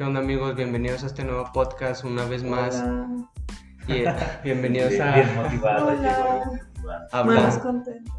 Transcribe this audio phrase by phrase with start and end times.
[0.00, 0.56] ¿Qué onda amigos?
[0.56, 2.82] Bienvenidos a este nuevo podcast una vez más.
[2.82, 3.06] Hola.
[3.86, 6.42] Y, eh, bienvenidos Bien, a bien motivado, Hola.
[7.22, 7.60] motivado.
[7.60, 8.12] contenta.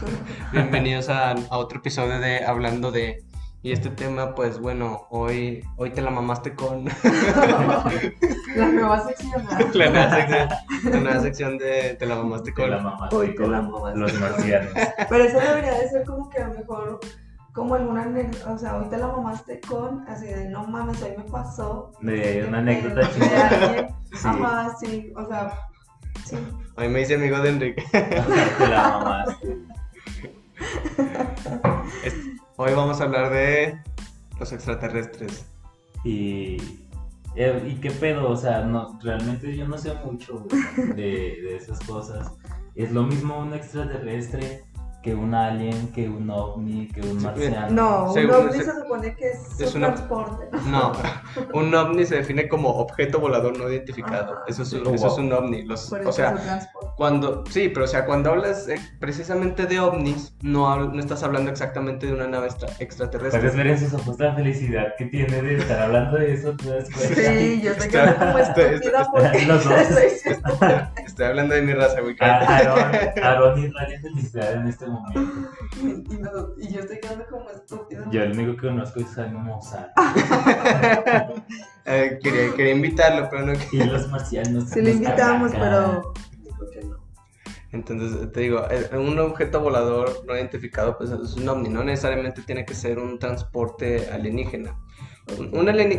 [0.52, 3.22] bienvenidos a, a otro episodio de Hablando de
[3.62, 6.86] y este tema pues bueno, hoy hoy te la mamaste con
[8.56, 9.44] La nueva sección.
[9.44, 9.58] ¿no?
[9.74, 10.48] la nueva sección,
[10.84, 13.60] la nueva sección de te la mamaste Te la con mamaste Hoy te con la
[13.60, 13.98] mamaste.
[13.98, 14.72] los marcianos.
[15.10, 17.00] Pero eso debería de ser como que a lo mejor,
[17.56, 21.14] como alguna anécdota, o sea, hoy te la mamaste con, así de, no mames, hoy
[21.16, 21.90] me pasó.
[22.02, 23.48] De una anécdota de, de chingona.
[23.48, 23.96] alguien.
[24.16, 24.28] Sí.
[24.28, 25.52] Ajá, sí, o sea,
[26.24, 26.36] sí.
[26.76, 27.84] Hoy me dice amigo de Enrique.
[27.92, 29.58] Te la mamaste.
[32.56, 33.78] Hoy vamos a hablar de
[34.38, 35.46] los extraterrestres.
[36.04, 36.56] Y,
[37.34, 38.30] eh, ¿y qué pedo?
[38.30, 40.46] O sea, no, realmente yo no sé mucho
[40.94, 42.32] de, de esas cosas.
[42.74, 44.64] Es lo mismo un extraterrestre
[45.02, 47.70] que un alien, que un ovni, que un Sí, marciano.
[47.70, 50.48] No, un Según ovni se- se supone que es, es su una- transporte.
[50.66, 50.92] No,
[51.54, 54.32] un ovni se define como objeto volador no identificado.
[54.34, 54.42] Ajá.
[54.48, 55.62] Eso es, un- Oh, eso es un ovni.
[55.62, 56.66] Los, Por o sea, su.
[56.96, 61.52] Cuando, sí, pero o sea, cuando hablas eh, precisamente de ovnis, no, no estás hablando
[61.52, 63.38] exactamente de una nave extra- extraterrestre.
[63.40, 66.52] Puedes ver en sus ojos la felicidad que tiene de estar hablando de eso.
[66.56, 67.14] ¿te das cuenta?
[67.14, 69.76] Sí, yo estoy quedando como Está- está- estúpida porque los dos.
[71.06, 72.14] estoy hablando de mi raza, güey.
[72.14, 73.20] A- cállate.
[73.20, 74.95] Aaron, Aaron irradia felicidad en este momento.
[75.82, 78.06] Y, y no- y yo estoy quedando como estúpida.
[78.10, 79.86] Yo el único que conozco es Jaime Maussan.
[81.88, 83.52] Eh, quería, quería invitarlo, pero no.
[83.70, 84.70] Y los marcianos.
[84.70, 86.12] Sí lo invitamos, pero.
[87.72, 92.42] Entonces, te digo, eh, un objeto volador no identificado, pues es un ovni, no necesariamente
[92.42, 94.76] tiene que ser un transporte alienígena.
[95.38, 95.50] Un-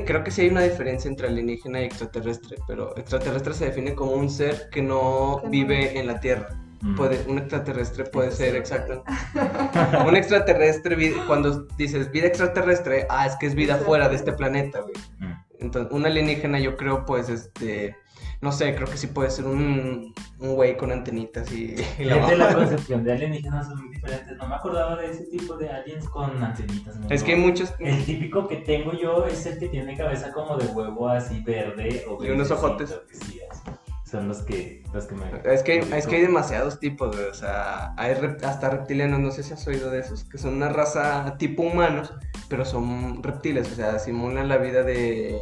[0.06, 4.11] creo que sí hay una diferencia entre alienígena y extraterrestre, pero extraterrestre se define como
[4.14, 6.50] un ser Que no- vive en la Tierra.
[6.81, 6.95] Mm.
[6.95, 9.03] Puede, un extraterrestre puede ser exacto.
[10.08, 14.81] Un extraterrestre, cuando dices vida extraterrestre, ah, es que es vida fuera de este planeta,
[14.81, 14.94] güey.
[15.20, 15.33] Mm.
[15.59, 17.95] Entonces, un alienígena yo creo, pues, este,
[18.42, 22.36] no sé, creo que sí puede ser un, un güey con antenitas y, y la
[22.36, 24.38] la concepción de alienígenas son muy diferentes.
[24.38, 26.95] No me acordaba de ese tipo de aliens con antenitas.
[26.99, 27.09] ¿no?
[27.09, 30.58] Es que hay muchos, El típico que tengo yo es el que tiene cabeza como
[30.58, 32.92] de huevo así verde o Y unos ojotes.
[33.09, 33.61] que sí, así.
[34.10, 35.26] Son los que, los que me...
[35.54, 39.32] es que, es que hay demasiados tipos, güey, o sea, hay rep- hasta reptilianos, no
[39.32, 42.14] sé si has oído de esos, que son una raza tipo humanos,
[42.48, 45.42] pero son reptiles, o sea, simulan la vida de,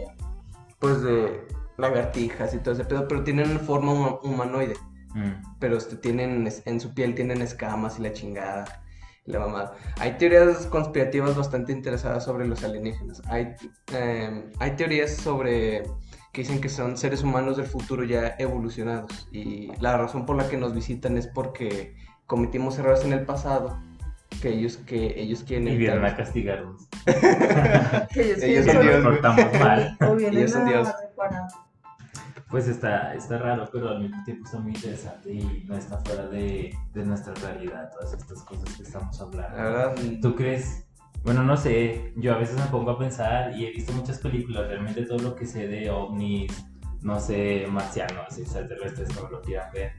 [0.80, 1.46] pues, de
[1.78, 4.76] lagartijas y todo ese pedo, pero tienen forma huma- humanoide.
[5.14, 5.32] Mm.
[5.62, 8.66] pero este, tienen en su piel tienen escamas y la chingada.
[9.26, 9.76] y La mamada.
[10.00, 13.22] Hay teorías conspirativas bastante interesadas sobre los alienígenas.
[13.30, 13.56] Hay,
[13.94, 15.84] eh, hay teorías sobre
[16.36, 20.50] que dicen que son seres humanos del futuro ya evolucionados y la razón por la
[20.50, 23.80] que nos visitan es porque cometimos errores en el pasado
[24.42, 26.90] que ellos que ellos quieren Y vienen a castigarnos.
[28.14, 29.98] Que ellos, Ellos quieren son Dios, Nos portamos mal.
[30.10, 30.90] O vienen Ellos son Dios.
[32.50, 36.28] Pues está, está raro, pero al mismo tiempo está muy interesante y no está fuera
[36.28, 39.56] de, de nuestra realidad todas estas cosas que estamos hablando.
[39.56, 40.86] La verdad, ¿Tú crees?
[41.26, 44.68] Bueno, no sé, yo a veces me pongo a pensar y he visto muchas películas,
[44.68, 46.52] realmente todo lo que sé de ovnis,
[47.02, 49.94] no sé, marcianos, extraterrestres, como lo quieran ver,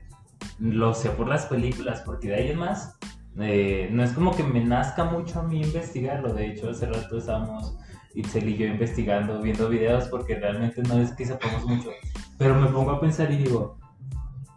[0.60, 2.96] lo sé por las películas, porque de ahí en más,
[3.40, 7.18] eh, no es como que me nazca mucho a mí investigarlo, de hecho hace rato
[7.18, 7.76] estábamos
[8.14, 11.90] Itzel y yo investigando, viendo videos, porque realmente no es que sepamos mucho,
[12.38, 13.80] pero me pongo a pensar y digo,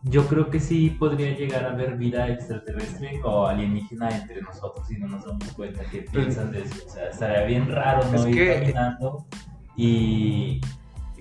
[0.04, 4.98] yo creo que sí podría llegar a haber vida extraterrestre o alienígena entre nosotros y
[4.98, 6.76] no nos damos cuenta que piensan de eso.
[6.88, 8.16] O sea, estaría bien raro, ¿no?
[8.20, 9.26] Es Ir que- caminando
[9.76, 10.62] y,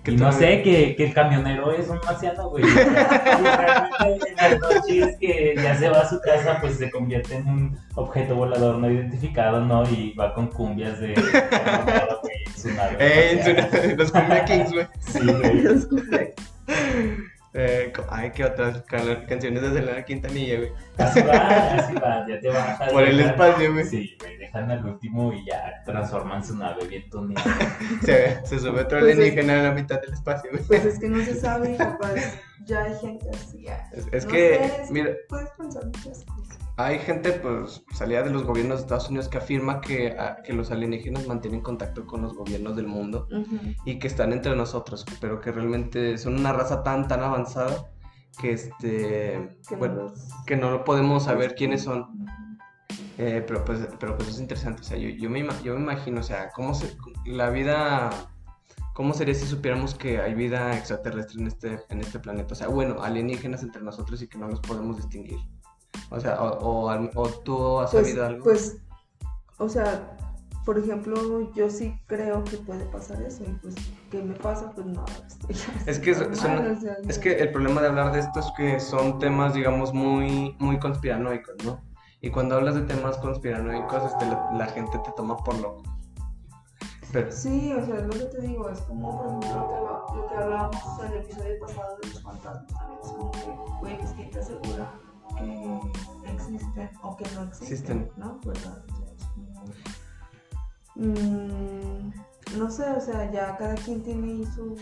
[0.05, 2.63] que y no sé, que, que el camionero es un marciano, güey.
[2.65, 7.49] Realmente en las noches que ya se va a su casa, pues se convierte en
[7.49, 9.83] un objeto volador no identificado, ¿no?
[9.91, 11.15] Y va con cumbias de...
[11.15, 14.87] güey, en su nave Eh, en su- los Cumbia Kings, güey.
[15.01, 16.35] Sí, güey.
[17.55, 20.73] Eh, ay, qué otras can- canciones de Selena Quintanilla, güey.
[20.99, 21.33] Así va,
[21.75, 22.91] así va, ya te bajas.
[22.93, 23.85] Por el espacio, güey.
[23.87, 27.43] Sí, güey, dejan al último y ya transforman su nave bien tuneada.
[28.05, 30.63] Se, se sube otro Pues es- alienígena a la mitad del espacio, güey.
[30.65, 32.15] Pues es que no se sabe, capaz.
[32.67, 33.63] Ya hay gente así.
[33.63, 33.89] ya.
[33.93, 36.59] Es, es No que, sé, es que mira, Puedes pensar muchas cosas.
[36.79, 40.53] Hay gente, pues, salida de los gobiernos de Estados Unidos que afirma que, ah, que
[40.53, 43.27] los alienígenas mantienen contacto con los gobiernos del mundo
[43.85, 47.91] y que están entre nosotros, pero que realmente son una raza tan, tan avanzada
[48.41, 50.15] que, este, Que bueno,
[50.47, 52.27] que no podemos saber quiénes son.
[53.19, 56.21] Eh, pero, pues, pero pues es interesante, o sea, yo, yo, me, yo me imagino,
[56.21, 56.97] o sea, cómo se,
[57.27, 58.11] la vida,
[58.95, 62.69] cómo sería si supiéramos que hay vida extraterrestre en este, en este planeta, o sea,
[62.69, 65.41] bueno, alienígenas entre nosotros y que no los podemos distinguir.
[66.11, 66.59] O sea, o,
[66.89, 68.45] o, o tú has Pues, sabido algo.
[68.45, 68.79] pues,
[69.59, 70.17] o sea,
[70.65, 73.43] por ejemplo, yo sí creo que puede pasar eso.
[73.45, 73.75] Y pues,
[74.11, 74.71] ¿qué me pasa?
[74.75, 75.57] Pues nada, estoy
[75.87, 78.47] Es que, son- normal, o sea, es que el problema de hablar de esto es
[78.57, 81.81] que son temas, digamos, muy, muy conspiranoicos, ¿no?
[82.21, 85.83] Y cuando hablas de temas conspiranoicos, este, la, la gente te toma por loco.
[87.13, 89.75] Pero, Sí, o sea, es lo que te digo, es como, por ejemplo, lo que,
[89.75, 93.57] habla- lo que hablábamos en el episodio pasado de los fantasmas, también es como que,
[93.81, 94.93] güey, pues quién te asegura
[95.39, 98.11] que existen o que no existen, Existen.
[98.17, 98.39] ¿no?
[98.45, 98.85] ¿Verdad?
[98.91, 99.65] O sea, es como-
[100.97, 102.11] Mm,
[102.59, 104.75] no sé, o sea, ya cada quien tiene su,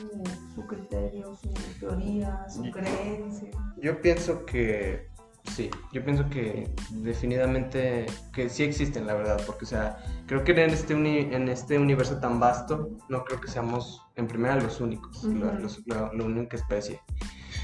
[0.55, 1.49] su criterio, su
[1.81, 3.50] teoría, su creencia.
[3.82, 5.08] Yo pienso que
[5.55, 10.52] sí, yo pienso que definitivamente que sí existen, la verdad, porque o sea, creo que
[10.52, 14.81] en este, uni- en este universo tan vasto, no creo que seamos en primera los
[14.81, 15.23] únicos,
[15.61, 17.00] los- la- la única especie.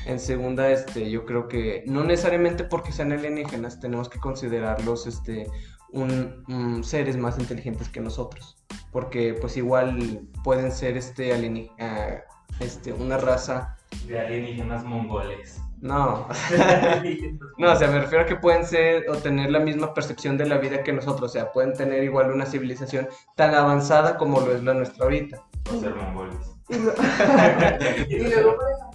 [0.07, 5.47] En segunda, este, yo creo que no necesariamente porque sean alienígenas tenemos que considerarlos este,
[5.91, 8.57] un, un seres más inteligentes que nosotros,
[8.91, 12.17] porque pues igual pueden ser este, alieni- ah,
[12.61, 13.77] este, una raza,
[14.07, 15.61] De alienígenas mongoles.
[15.81, 16.27] no,
[17.59, 20.47] No, o sea, me refiero a que pueden ser o tener la misma percepción de
[20.47, 23.07] la vida que nosotros, o sea, pueden tener igual una civilización
[23.37, 25.41] tan avanzada como lo es la nuestra ahorita.
[25.73, 26.39] O ser mongoles.
[28.09, 28.92] Y, luego, por ejemplo,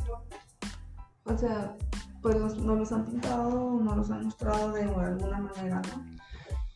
[1.28, 1.76] o sea,
[2.22, 6.18] pues los- nos los han pintado, nos los han mostrado de alguna manera, ¿no?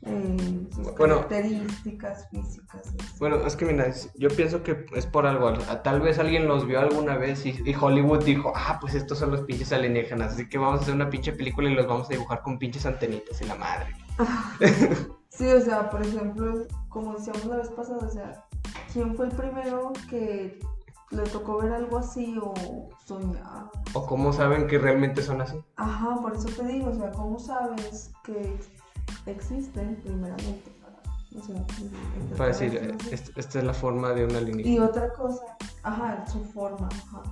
[0.03, 1.27] Eh, sus Bueno.
[1.27, 2.81] características físicas.
[2.88, 2.98] así.
[3.19, 5.53] Bueno, es que mira, yo pienso que es por algo,
[5.83, 9.30] tal vez alguien los vio alguna vez y, y Hollywood dijo, ah, pues estos son
[9.30, 12.13] los pinches alienígenas, así que vamos a hacer una pinche película y los vamos a
[12.13, 13.95] dibujar con pinches antenitas y la madre.
[15.33, 18.44] Sí, o sea, por ejemplo, como decíamos la vez pasada, o sea,
[18.92, 20.59] ¿quién fue el primero que
[21.11, 22.53] le tocó ver algo así o
[23.05, 23.69] soñar?
[23.93, 25.61] O cómo saben que realmente son así.
[25.75, 28.57] Ajá, por eso te digo, o sea, ¿cómo sabes que
[29.25, 30.71] existen primeramente?
[30.81, 31.65] Para, o sea,
[32.37, 33.13] Para decir, extraterrestres?
[33.29, 34.85] "Est- esta es la forma de un Y alienígena.
[34.85, 35.43] otra cosa,
[35.83, 37.23] ajá, su forma, ajá.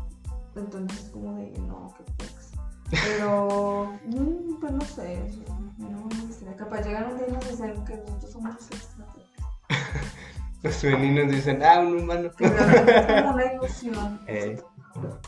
[0.55, 2.51] Entonces, como de, no, qué pex.
[2.89, 6.09] Pero, mm, pues no sé, o sea, no.
[6.57, 9.25] Capaz llegar un día y nos dicen que nosotros somos extraterrestres.
[10.63, 12.29] Los femeninos dicen, ah, un humano.
[12.37, 14.19] Realmente es como una ilusión.
[14.27, 14.61] Eh,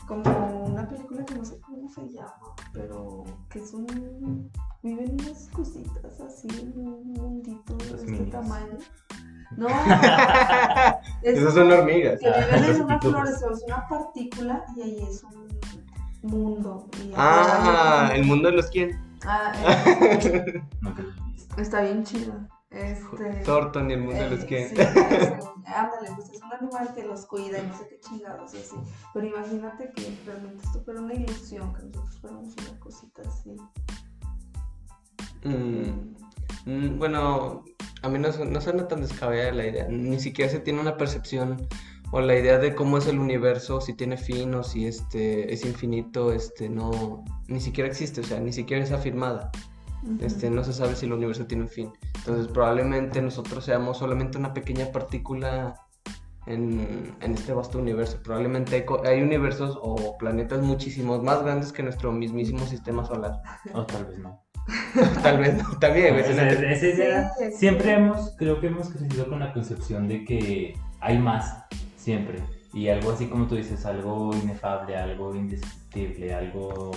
[0.06, 2.34] Como una película que no sé cómo se llama,
[2.72, 4.50] pero que es un.
[4.82, 8.76] Viven unas cositas así en un mundito de Los este tamaño.
[9.56, 9.68] No,
[11.22, 12.20] es Esas son hormigas.
[12.20, 15.48] que viven en una flor, es una partícula y ahí es un
[16.22, 16.88] mundo.
[17.02, 19.00] y Ah, hay el mundo de los quién.
[19.24, 20.62] Ah, eh,
[21.56, 22.34] está bien chido.
[22.72, 23.42] Este.
[23.44, 24.68] Thornton y el mundo de los eh, quién.
[24.70, 28.54] sí, es- ándale, pues es un animal que los cuida y no sé qué chingados
[28.54, 28.76] y así.
[29.12, 33.56] Pero imagínate que realmente esto fuera una ilusión, que nosotros fuéramos una cosita así.
[35.44, 36.14] Mm,
[36.66, 37.64] mm, bueno,
[38.02, 39.88] a mí no, no suena tan descabellada la idea.
[39.88, 41.68] Ni siquiera se tiene una percepción
[42.10, 45.64] o la idea de cómo es el universo, si tiene fin o si este es
[45.64, 49.50] infinito, este no, ni siquiera existe, o sea, ni siquiera es afirmada.
[50.20, 51.92] Este, no se sabe si el universo tiene un fin.
[52.16, 55.74] Entonces, probablemente nosotros seamos solamente una pequeña partícula
[56.46, 58.20] en, en este vasto universo.
[58.22, 63.40] Probablemente hay, hay universos o planetas muchísimos más grandes que nuestro mismísimo sistema solar.
[63.74, 64.42] O tal vez no.
[65.22, 66.14] Tal vez no, también.
[67.52, 71.64] Siempre hemos, creo que hemos crecido con la concepción de que hay más,
[71.96, 72.38] siempre.
[72.72, 76.92] Y algo así como tú dices, algo inefable, algo indescriptible, algo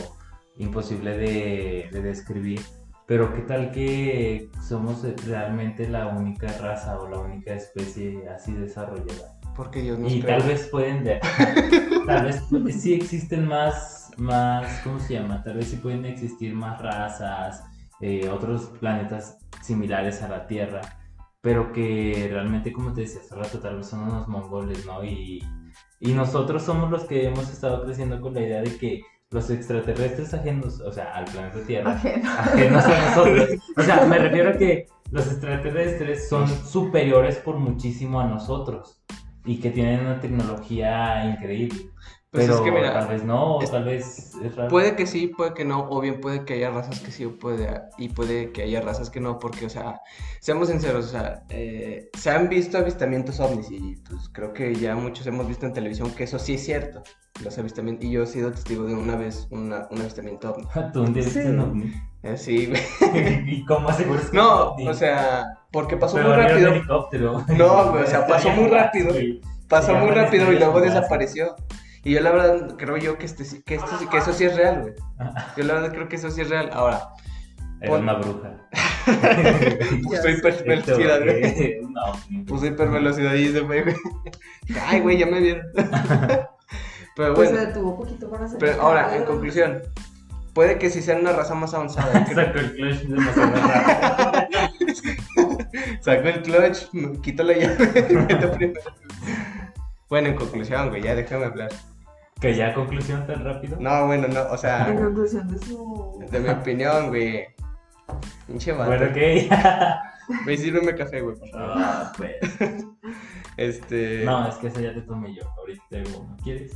[0.57, 2.61] imposible de, de describir.
[3.07, 9.39] Pero qué tal que somos realmente la única raza o la única especie así desarrollada.
[9.55, 11.03] Porque Dios nos Y tal vez pueden
[12.07, 12.43] tal vez
[12.81, 15.43] sí existen más, más, ¿cómo se llama?
[15.43, 17.63] Tal vez sí pueden existir más razas,
[18.01, 20.81] eh, otros planetas similares a la Tierra,
[21.41, 25.03] pero que realmente, como te decía hace rato, tal vez son unos mongoles, ¿no?
[25.03, 25.43] Y,
[25.99, 29.03] y nosotros somos los que hemos estado creciendo con la idea de que
[29.35, 32.31] los extraterrestres ajenos, o sea, al planeta Tierra, Ajeno.
[32.31, 33.49] ajenos a nosotros.
[33.77, 39.01] O sea, me refiero a que los extraterrestres son superiores por muchísimo a nosotros
[39.43, 41.91] y que tienen una tecnología increíble.
[42.35, 44.69] Pues pero es que mira, tal vez no, o es- tal vez es raro.
[44.69, 47.37] Puede que sí, puede que no, o bien puede que haya razas que sí, o
[47.39, 50.01] puede, y puede que haya razas que no, porque, o sea,
[50.41, 54.95] seamos sinceros, o sea, eh, se han visto avistamientos ovnis, y pues creo que ya
[54.95, 57.01] muchos hemos visto en televisión que eso sí es cierto,
[57.43, 60.65] los avistamientos, y yo he sido testigo de una vez una- un avistamiento ovni.
[60.93, 61.47] Tú un día viste Sí.
[61.49, 61.93] un ovni.
[62.23, 62.73] Eh, sí.
[63.45, 64.87] ¿Y cómo aseguras que No, ovni?
[64.87, 67.45] o sea, porque pasó Pero muy un rápido, helicóptero.
[67.57, 69.13] No, o sea, pasó muy rápido.
[69.67, 71.55] Pasó muy rápido y luego desapareció.
[72.05, 74.45] Y yo la verdad creo yo que, este, sí- que, esto, sí- que eso sí
[74.45, 74.93] es real, güey.
[75.57, 76.69] Yo la verdad creo que eso sí es real.
[76.71, 77.09] Ahora,
[77.81, 78.51] Era Pon- una bruja.
[80.03, 81.43] Puso Ya hipervelocidad, güey.
[81.43, 83.95] Este, No, Puso hipervelocidad y se fue, güey.
[84.85, 85.65] Ay, güey, ya me vieron.
[87.17, 88.57] Pero Pues bueno, se detuvo poquito para hacer.
[88.59, 89.81] pero ahora, en conclusión,
[90.53, 92.11] puede que sí sean una raza más avanzada.
[92.27, 94.59] Sacó el clutch demasiado rápido.
[96.01, 98.57] Saco el clutch, me quito la llave primero.
[100.09, 101.69] Bueno, en conclusión, güey, ya déjame hablar.
[102.45, 103.75] Que ya conclusión tan rápido.
[103.79, 106.23] No, bueno, no, o sea, conclusión de su.
[106.29, 107.43] de mi opinión, güey.
[108.45, 108.91] Pinche vato.
[108.91, 109.51] Bueno, ok.
[110.43, 111.73] Güey, sírveme café, güey, por favor.
[111.77, 112.35] Ah, pues.
[113.57, 114.23] Este.
[114.25, 115.43] No, es que esa ya te tomé yo.
[115.57, 116.37] Ahorita tengo uno.
[116.43, 116.71] ¿Quieres?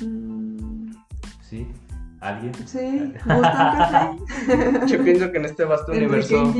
[0.00, 0.92] Mm,
[1.42, 1.66] Sí.
[2.20, 2.52] ¿Alguien?
[2.66, 3.12] sí.
[4.86, 6.54] Yo pienso que en este vasto universo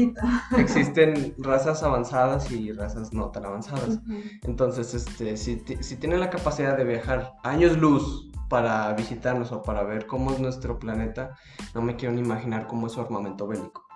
[0.58, 4.00] existen razas avanzadas y razas no tan avanzadas.
[4.42, 9.82] Entonces, este, si, si tienen la capacidad de viajar años luz para visitarnos o para
[9.82, 11.38] ver cómo es nuestro planeta,
[11.74, 13.86] no me quiero ni imaginar cómo es su armamento bélico.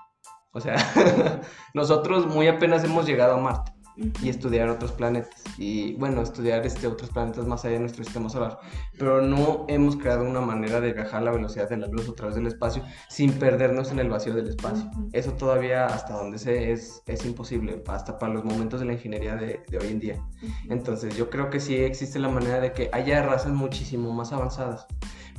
[0.55, 0.77] O sea,
[1.75, 6.87] nosotros muy apenas hemos llegado a Marte y estudiar otros planetas y bueno, estudiar este,
[6.87, 8.59] otros planetas más allá de nuestro sistema solar,
[8.99, 12.15] pero no hemos creado una manera de viajar a la velocidad de la luz a
[12.15, 14.91] través del espacio sin perdernos en el vacío del espacio.
[15.13, 19.37] Eso todavía hasta donde sé es, es imposible, hasta para los momentos de la ingeniería
[19.37, 20.23] de, de hoy en día.
[20.69, 24.87] Entonces yo creo que sí existe la manera de que haya razas muchísimo más avanzadas.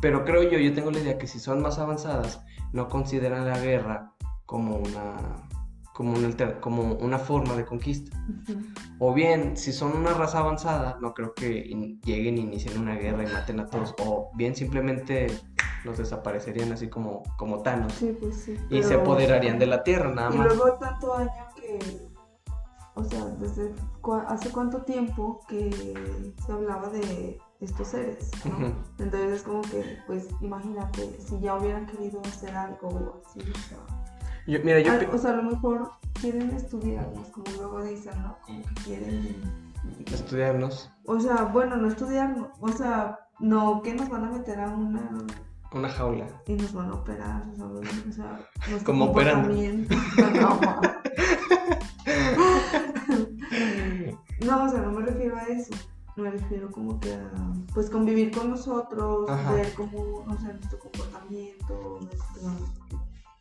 [0.02, 3.60] Pero creo yo, yo tengo la idea que si son más avanzadas, no consideran la
[3.60, 4.14] guerra
[4.46, 5.48] como una,
[5.98, 8.16] como una, alter- como una forma de conquista.
[8.44, 8.60] Ujú.
[9.00, 12.94] O bien, si son una raza avanzada, no creo que in- lleguen e inicien una
[12.94, 13.96] guerra y maten a todos.
[14.06, 15.26] O bien simplemente
[15.84, 17.94] los desaparecerían así como, como Thanos.
[17.94, 18.56] Sí, pues sí.
[18.70, 20.56] Y se pero- apoderarían de la Tierra, nada Y más.
[20.56, 21.80] luego tanto año que,
[22.94, 28.68] o sea, desde cua- hace cuánto tiempo que se hablaba de estos seres, ¿no?
[29.00, 33.78] Entonces es como que, pues, imagínate, si ya hubieran querido hacer algo así, o sea,
[34.48, 34.98] Yo- mira, yo...
[35.00, 38.38] pi- o sea, a lo mejor quieren estudiarnos, como luego dicen, ¿no?
[38.46, 39.36] Como que quieren,
[40.12, 44.68] Estudiarnos o sea, bueno, no estudiarnos, o sea, no que nos van a meter a
[44.70, 45.10] una
[45.74, 46.26] una jaula.
[46.48, 47.90] y nos van a operar, ¿sabes?
[48.10, 48.40] O sea,
[48.70, 49.96] nuestro Como comportamiento.
[54.46, 55.74] No, o sea, no me refiero a eso.
[56.16, 57.32] Me refiero como que a,
[57.74, 59.52] pues, convivir con nosotros, Ajá.
[59.54, 62.52] ver cómo, o sea, nuestro comportamiento, nuestro...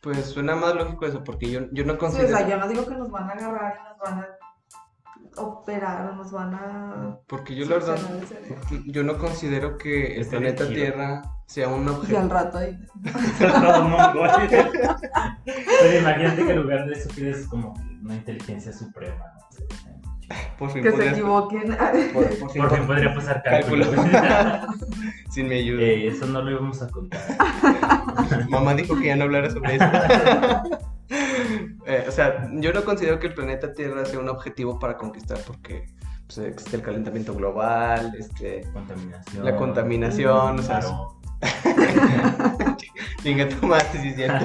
[0.06, 2.28] Pues suena más lógico eso, porque yo, yo no Sí, o considero...
[2.38, 6.14] sea, yo no digo que nos van a agarrar y nos van a operar o
[6.14, 7.18] nos van a...
[7.26, 7.98] Porque yo la verdad,
[8.86, 10.68] yo no considero que el planeta.
[10.68, 12.28] Tierra sea un Y al objeto.
[12.28, 12.78] rato ahí...
[15.44, 19.24] Pero imagínate que en lugar de eso pides como una inteligencia suprema.
[19.34, 20.36] ¿no?
[20.56, 21.76] Por fin Que se equivoquen.
[22.12, 23.86] por- por fin Por fin pod- podría pasar cálculo.
[23.90, 24.12] Cálculo.
[25.30, 25.82] Sin mi ayuda.
[25.82, 27.20] Eh, eso no lo íbamos a contar.
[28.48, 29.84] Mamá dijo que ya no hablara sobre eso.
[31.88, 35.38] Eh, o sea, yo no considero que el planeta Tierra sea un objetivo para conquistar
[35.46, 35.86] porque
[36.26, 39.44] pues, existe el calentamiento global, este, Contaminación.
[39.44, 40.80] la contaminación, o sea,
[43.22, 44.44] chinga tu madre, sí es cierto.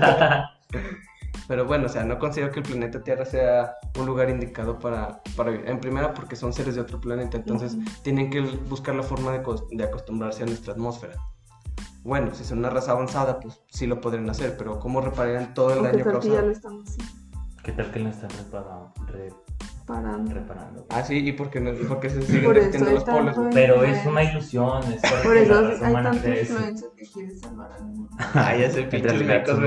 [1.52, 5.22] Pero bueno, o sea, no considero que el planeta Tierra sea un lugar indicado para,
[5.36, 5.68] para vivir.
[5.68, 9.44] En primera, porque son seres de otro planeta, entonces tienen que buscar la forma de,
[9.44, 11.16] cos- de acostumbrarse a nuestra atmósfera.
[12.04, 15.74] Bueno, si son una raza avanzada, pues sí lo podrían hacer, pero ¿cómo repararían todo
[15.74, 16.46] el daño tal que ya causado?
[16.46, 17.14] lo estamos haciendo.
[17.64, 18.94] ¿Qué tal que no están reparando?
[19.08, 19.34] re-
[19.92, 20.34] Parando.
[20.34, 20.86] reparando?
[20.90, 23.36] Ah, sí, y porque, no, porque se siguen Por eso los polos.
[23.54, 24.82] Pero es una ilusión.
[24.94, 26.54] Es Por eso hay humana tanto crea eso.
[26.54, 28.10] influencer que quiere salvar al mundo.
[28.34, 29.60] Ah, ya sé, realidad ricos,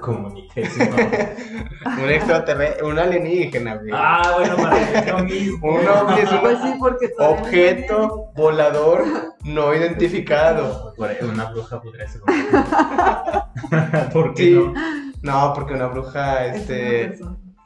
[0.00, 3.90] Comunica, es un extraterrestre, un alienígena, güey.
[3.92, 5.68] Ah, bueno, para que es lo mismo.
[5.78, 6.74] Un ovni es un Pues sí,
[7.18, 9.04] no objeto volador
[9.44, 10.94] no identificado.
[10.98, 14.50] Una bruja podría ser un ¿Por qué Sí.
[14.54, 14.74] no?
[15.22, 17.18] No, porque una bruja, es una este.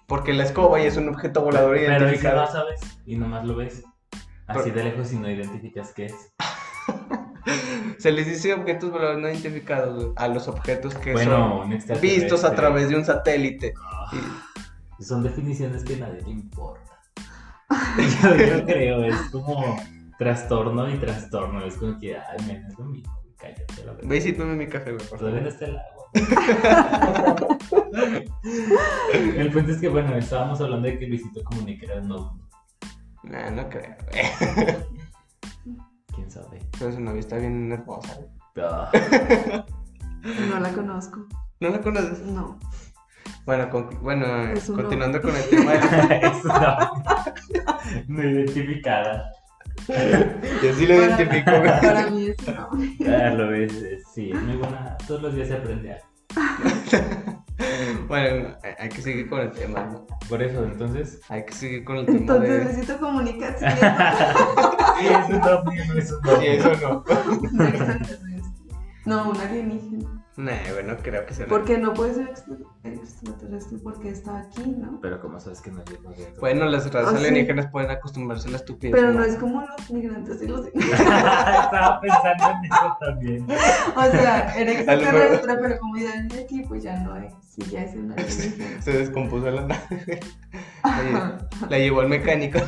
[0.07, 3.57] Porque la escoba y es un objeto volador Pero si no sabes y nomás lo
[3.57, 3.85] ves
[4.47, 6.33] así Pero- de lejos y no identificas qué es.
[7.99, 12.55] Se les dice objetos voladores no identificados a los objetos que Bueno, son vistos a
[12.55, 13.75] través de un satélite.
[14.99, 16.83] Y- Son definiciones que a nadie le importa.
[18.23, 19.77] Yo, yo creo, es como
[20.19, 21.65] trastorno y trastorno.
[21.65, 23.21] Es como que, ay, men, es lo mismo.
[23.39, 24.09] Cállate la verdad.
[24.09, 25.53] Ve y sírveme mi café, güey, por Todavía no favor.
[25.53, 26.02] está el agua.
[29.35, 32.43] El punto es que, bueno, estábamos hablando de que Luisito Comunica era ovni.
[33.25, 33.97] Nah, no creo.
[36.15, 36.59] ¿Quién sabe?
[36.79, 38.19] Pero su novia está bien hermosa.
[38.57, 38.91] Ah,
[40.51, 41.27] No la conozco.
[41.61, 42.21] ¿No la conoces?
[42.21, 42.59] No.
[43.47, 44.27] Bueno, con- bueno
[44.67, 45.73] continuando con el tema.
[45.73, 46.91] de- es una
[48.09, 49.31] no identificada.
[50.63, 51.51] Yo sí lo identifico.
[51.83, 52.69] Para mí es no.
[53.13, 54.97] Ah, lo ves, eh, sí, es muy buena.
[55.07, 56.07] Todos los días se aprende algo.
[58.09, 60.07] Bueno, hay- que seguir con el tema, ¿no?
[60.29, 61.21] Por eso, entonces.
[61.29, 62.65] Hay que seguir con el tema Entonces de...
[62.65, 63.71] necesito comunicación.
[64.99, 66.45] Sí, es un ovni, no es un ovni.
[66.45, 67.05] Y eso no.
[67.53, 68.43] Un extraterrestre.
[69.07, 70.22] No, un alienígena.
[70.35, 71.47] Nah, bueno, creo que será.
[71.49, 74.99] Porque no puede ser extra- extraterrestre porque está aquí, ¿no?
[75.03, 75.99] Pero como sabes que no de
[76.41, 77.27] Bueno, las razas Ah, sí.
[77.27, 78.95] alienígenas pueden acostumbrarse a la estupidez.
[78.99, 80.67] Pero no es como los migrantes y los...
[80.75, 83.45] Estaba pensando en eso también.
[83.45, 87.35] O sea, era extraterrestre, pero como ya es de aquí, pues ya no es.
[87.47, 88.81] Sí, ya es un alienígena.
[88.83, 90.21] Se descompuso la nave.
[90.85, 92.59] La, la llevó al mecánico.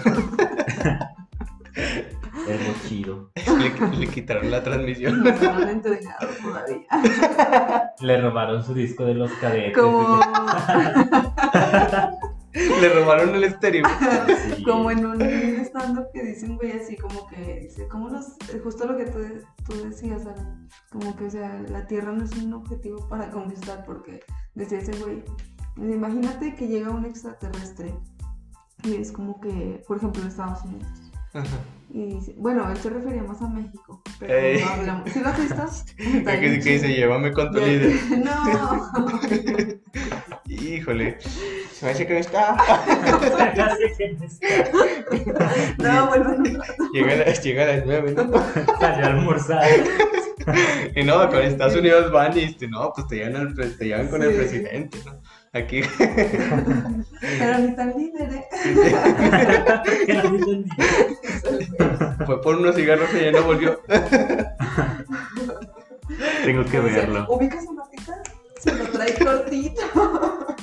[2.49, 3.31] Es lo chido.
[3.59, 5.23] le, le quitaron la transmisión.
[5.23, 6.87] No se lo han entregado todavía.
[8.01, 9.77] Le robaron su disco de los cadetes.
[9.77, 10.21] Como,
[12.55, 13.85] Le robaron el estéreo.
[14.57, 14.63] Sí.
[14.63, 18.87] como en un stand-up que dice un güey así, como que dice, como los, justo
[18.87, 19.19] lo que tú,
[19.67, 20.43] tú decías, Ale,
[20.91, 24.21] como que, o sea, la Tierra no es un objetivo para conquistar, porque
[24.55, 25.25] decía ese güey,
[25.77, 27.93] imagínate que llega un extraterrestre
[28.85, 31.04] y es como que, por ejemplo, en Estados Unidos.
[31.35, 31.59] Ajá.
[31.93, 34.61] Y bueno, él se refería más a México, pero Ey.
[34.61, 35.11] no hablamos.
[35.13, 35.65] ¿Sí lo has visto?
[36.25, 37.93] Que, dice, llévame con tu líder.
[38.25, 39.21] No.
[40.49, 41.19] Híjole.
[41.73, 42.57] Se me hace que no está.
[45.79, 46.91] No, bueno, no.
[46.93, 48.33] Llega a las, llega a las nueve, ¿no?
[48.81, 49.69] Salió a almorzar.
[50.95, 54.09] Y no, con Estados Unidos van y este, no, pues te llevan, al te llevan
[54.09, 55.21] con el presidente, ¿no?
[55.53, 55.83] Aquí.
[55.99, 58.45] Pero ni tan líder, ¿eh?
[62.27, 63.81] Fue por unos cigarros y ya no volvió.
[66.45, 67.27] Tengo que verlo.
[67.29, 68.23] ¿Ubicas a Martita?
[68.61, 69.83] Se lo trae cortito.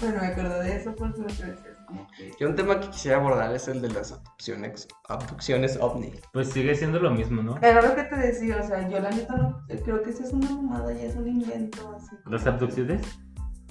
[0.00, 1.70] bueno, me acuerdo de eso por su referencia.
[1.70, 5.76] es como que- Y un tema que quisiera abordar es el de las abducciones, abducciones
[5.80, 6.12] ovni.
[6.32, 7.56] Pues sigue siendo lo mismo, ¿no?
[7.60, 10.32] Era lo que te decía, o sea, yo la neta no, creo que eso es
[10.32, 12.16] una mamada y es un invento así.
[12.22, 13.02] como- ¿Las abducciones?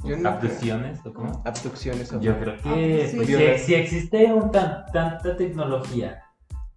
[0.04, 1.42] Yo no ¿Abducciones o cómo?
[1.46, 2.26] Abducciones ovni.
[2.26, 3.58] Yo creo que Ah, pues, sí.
[3.58, 6.22] si, si existe un tan- tanta tecnología,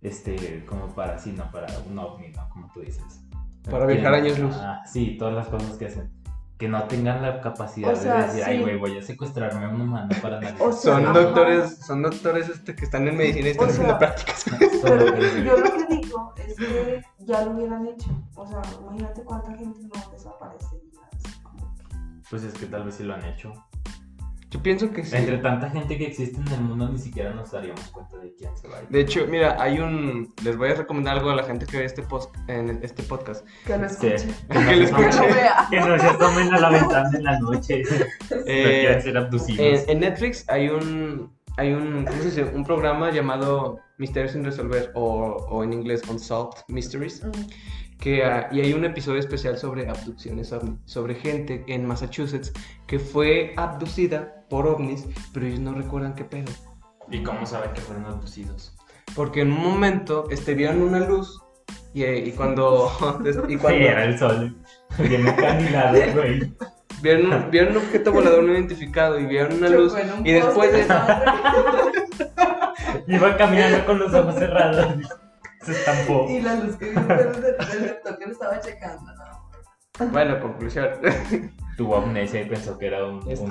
[0.01, 2.49] este, como para, sí, no, para un ovni, ¿no?
[2.51, 3.03] Como tú dices.
[3.71, 4.55] Para viajar años luz.
[4.59, 6.13] Ah, sí, todas las cosas que hacen.
[6.57, 8.63] Que no tengan la capacidad O sea, de decir, ay, sí.
[8.63, 10.67] güey, voy a secuestrarme a un humano para analizar.
[10.67, 11.19] O sea, Son Ajá.
[11.21, 14.41] doctores, son doctores este, que están en medicina y están O sea, haciendo prácticas.
[14.81, 18.09] Solo Pero que- yo lo que digo es que ya lo hubieran hecho.
[18.37, 20.86] O sea, imagínate cuánta gente no desaparecería.
[22.31, 23.53] Pues es que tal vez sí lo han hecho.
[24.49, 25.17] Yo pienso que sí.
[25.17, 28.57] Entre tanta gente que existe en el mundo, ni siquiera nos daríamos cuenta de quién
[28.57, 28.89] se va a ir.
[28.89, 30.33] De hecho, mira, hay un.
[30.45, 33.45] Les voy a recomendar algo a la gente que ve este, post, en este podcast.
[33.67, 34.07] Que lo Sí.
[34.07, 34.29] escuche.
[34.49, 35.19] Que no Que lo escuche.
[35.71, 37.83] Que no se tomen a la ventana en la noche.
[38.31, 39.59] no Eh, ser abducidos.
[39.61, 41.33] En, en Netflix hay un.
[41.57, 42.05] Hay un.
[42.05, 42.45] ¿Cómo se dice?
[42.45, 47.25] Un programa llamado Misterios sin resolver o, o en inglés Unsolved Mysteries.
[47.25, 47.31] Mm.
[47.99, 52.53] Que, ah, y hay un episodio especial sobre abducciones ovni, sobre gente en Massachusetts
[52.87, 56.53] que fue abducida por ovnis, pero ellos no recuerdan qué pedo.
[57.11, 58.77] ¿Y cómo saben que fueron abducidos?
[59.15, 61.41] Porque en un momento este, vieron una luz
[61.95, 62.91] y, y cuando,
[63.49, 64.55] y cuando Sí, era el sol.
[64.99, 66.53] Bien encandilado, güey.
[67.01, 70.73] vieron, un, vieron un objeto volador no identificado y vieron una luz un y después
[70.73, 70.83] de
[73.09, 75.09] Iba caminando con los ojos cerrados.
[75.67, 76.27] Se estampó.
[76.31, 77.43] Y la luz que pero del
[77.89, 80.07] doctor que lo estaba checando, ¿no?
[80.13, 80.89] bueno conclusión
[81.79, 83.21] Tuvo amnesia y pensó que era un.
[83.31, 83.51] Este, un-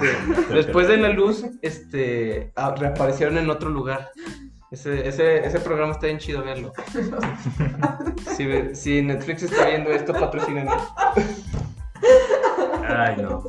[0.54, 4.10] después de la luz este ah, reaparecieron en otro lugar
[4.71, 6.71] ese, ese, ese programa está bien chido verlo
[8.36, 10.67] si, si Netflix está viendo esto patrocinan
[12.88, 13.43] Ay, no.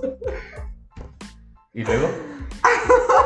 [1.75, 2.09] ¿Y luego?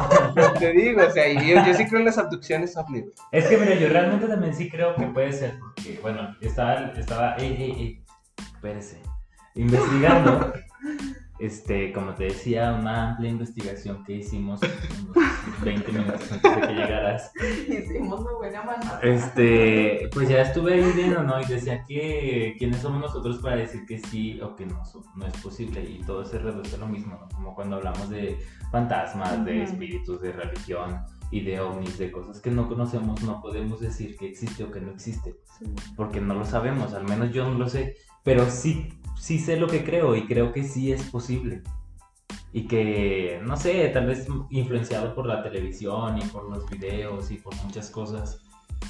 [0.59, 3.75] te digo o sea yo, yo sí creo en las abducciones ovni Es que, mira,
[3.75, 8.05] yo realmente también sí creo que puede ser, porque, bueno, estaba, estaba, ey, ey, ey,
[8.55, 9.01] espérese,
[9.55, 10.53] investigando,
[11.39, 14.61] este, como te decía, una amplia investigación que hicimos
[15.63, 17.33] 20 minutos antes de que llegaras.
[17.69, 19.01] Hicimos una buena manada.
[19.03, 21.41] Este, pues ya estuve ahí viendo, ¿no?
[21.41, 24.83] Y decía que quiénes somos nosotros para decir que sí o que no,
[25.17, 25.83] no es posible.
[25.83, 27.29] Y todo se reduce a lo mismo, ¿no?
[27.29, 28.39] Como cuando hablamos de
[28.71, 31.01] fantasmas, de espíritus, de religión
[31.31, 34.81] y de ovnis, de cosas que no conocemos, no podemos decir que existe o que
[34.81, 35.37] no existe.
[35.59, 35.67] Sí.
[35.97, 37.97] Porque no lo sabemos, al menos yo no lo sé.
[38.23, 41.63] Pero sí, sí sé lo que creo y creo que sí es posible.
[42.53, 47.37] Y que, no sé, tal vez influenciado por la televisión y por los videos y
[47.37, 48.41] por muchas cosas,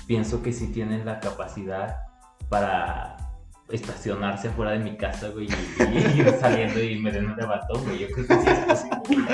[0.06, 1.96] pienso que sí tienen la capacidad
[2.48, 3.16] para
[3.68, 7.84] estacionarse afuera de mi casa, güey, y, y ir saliendo y me den un arrebatón,
[7.84, 7.98] güey.
[7.98, 9.28] Yo creo que sí es posible.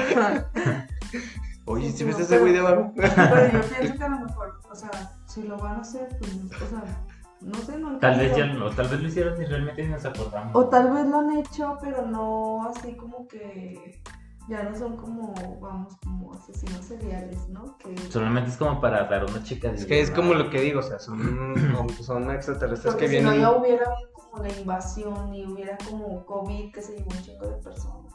[1.67, 4.21] oye Sí, si ves no, ese güey de abajo Pero yo pienso que a lo
[4.21, 4.91] mejor, o sea,
[5.27, 6.83] si lo van a hacer, pues, o sea,
[7.41, 10.05] no sé, no Tal vez ya no, tal vez lo hicieron y realmente ni nos
[10.05, 10.51] acordamos.
[10.55, 14.01] O tal vez lo han hecho, pero no así como que
[14.49, 17.77] ya no son como, vamos, como asesinos seriales, ¿no?
[17.79, 20.81] Que Solamente es como para dar una chica Es que es como lo que digo,
[20.81, 21.55] o sea, son,
[22.03, 23.41] son extraterrestres porque que si no vienen.
[23.41, 27.57] ya hubiera como la invasión y hubiera como COVID que se llevó un chingo de
[27.57, 28.15] personas.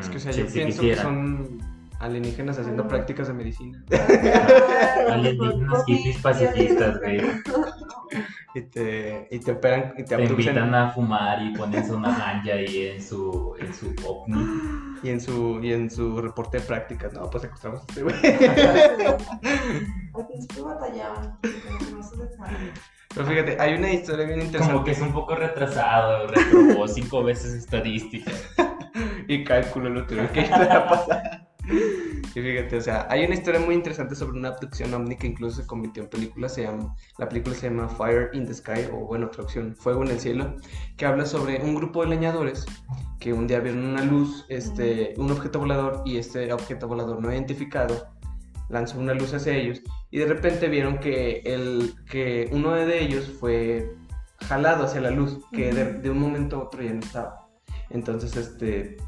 [0.00, 1.58] Es que, o sea, sí, yo sí pienso que son
[2.00, 2.88] alienígenas haciendo Ajá.
[2.88, 3.84] prácticas de medicina.
[5.10, 7.20] Alienígenas hippies pacifistas, güey.
[8.54, 12.86] Y te, y te operan y te invitan a fumar y pones una ganja ahí
[12.86, 14.38] en su, en su ovni.
[15.00, 18.16] Y en su, y en su reporte de prácticas, no, pues secuestramos a este güey.
[20.12, 22.16] Al principio no se.
[23.14, 24.72] Pero fíjate, hay una historia bien interesante.
[24.72, 28.32] Como que es un poco retrasado, reprobó cinco veces estadística.
[29.28, 31.47] Y cálculo lo tuve que ir a pasar.
[32.34, 35.62] Y fíjate, o sea, hay una historia muy interesante sobre una abducción ovni que incluso
[35.62, 36.48] se convirtió en película.
[36.48, 40.10] Se llama, la película se llama Fire in the Sky, o bueno, traducción, Fuego en
[40.10, 40.54] el Cielo,
[40.96, 42.66] que habla sobre un grupo de leñadores
[43.18, 47.32] que un día vieron una luz, este, un objeto volador, y este objeto volador no
[47.32, 48.08] identificado
[48.68, 53.32] lanzó una luz hacia ellos, y de repente vieron que, el, que uno de ellos
[53.40, 53.90] fue
[54.40, 57.48] jalado hacia la luz, que de, de un momento a otro ya no estaba.
[57.90, 58.98] Entonces, este,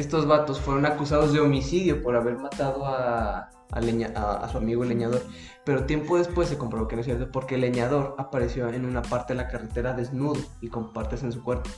[0.00, 4.58] estos vatos fueron acusados de homicidio por haber matado a, a leña- a- a su
[4.58, 5.22] amigo el leñador.
[5.64, 9.02] Pero tiempo después se comprobó que no es cierto porque el leñador apareció en una
[9.02, 11.70] parte de la carretera desnudo y con partes en su cuerpo.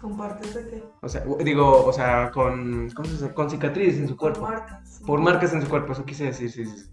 [0.00, 0.84] ¿Compartes de qué?
[1.00, 3.32] O sea, digo, o sea, con, ¿cómo se dice?
[3.32, 4.50] con cicatrices en su Por cuerpo.
[4.52, 5.00] marcas.
[5.06, 6.76] Por marcas en su cuerpo, eso quise decir, sí, sí.
[6.76, 6.90] sí.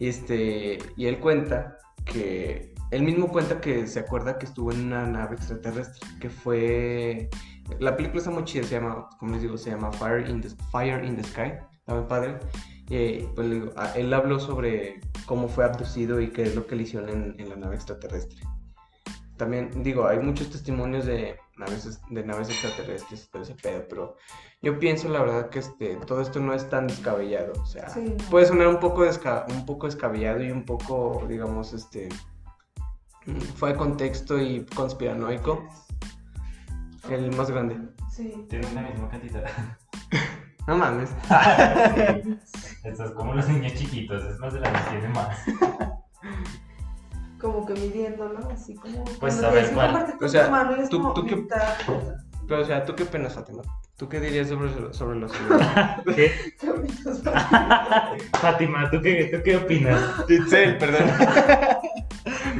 [0.00, 4.86] Y este, y él cuenta que, él mismo cuenta que se acuerda que estuvo en
[4.86, 7.28] una nave extraterrestre, que fue,
[7.80, 10.48] la película está muy chida, se llama, como les digo, se llama Fire in the,
[10.70, 12.38] Fire in the Sky, está muy padre.
[12.90, 16.84] Y pues ah, él habló sobre cómo fue abducido y qué es lo que le
[16.84, 18.40] hicieron en, en la nave extraterrestre.
[19.36, 24.16] También, digo, hay muchos testimonios de naves, de naves extraterrestres, todo ese pedo, pero
[24.62, 27.52] yo pienso, la verdad, que este, todo esto no es tan descabellado.
[27.60, 31.72] O sea, Sí, puede sonar un poco, desca- un poco descabellado y un poco, digamos,
[31.72, 32.08] este,
[33.56, 35.62] fue de contexto y conspiranoico.
[37.10, 37.76] El más grande.
[38.10, 38.46] Sí.
[38.48, 39.44] Tienen la misma cantidad.
[40.66, 41.08] No mames.
[42.84, 45.38] Esto es como los niños chiquitos, es más de la que tiene más.
[47.40, 49.02] Como que midiéndolo, así como.
[49.04, 50.14] Pues, cuando a ver, ¿cuál?
[50.20, 51.46] O sea, tu mano y es tú- como tú qué-.
[52.48, 53.62] Pero, o sea, ¿tú qué opinas, Fátima?
[53.96, 55.32] ¿Tú qué dirías sobre, sobre los
[56.14, 56.32] ¿Qué?
[58.40, 60.02] Fátima, ¿tú qué, ¿tú qué opinas?
[60.28, 61.08] Itzel, perdón.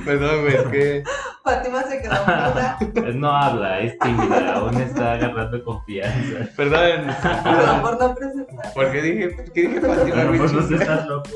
[0.04, 1.04] perdón, güey, es que...
[1.48, 2.78] Fátima se quedó muda.
[2.94, 6.48] Pues no habla, es tímida, aún está agarrando confianza.
[6.56, 7.06] Perdón.
[7.44, 8.72] Perdón por no presentar.
[8.74, 10.32] ¿Por qué dije, por qué dije Fátima?
[10.36, 11.30] Pues no sé, estás loco.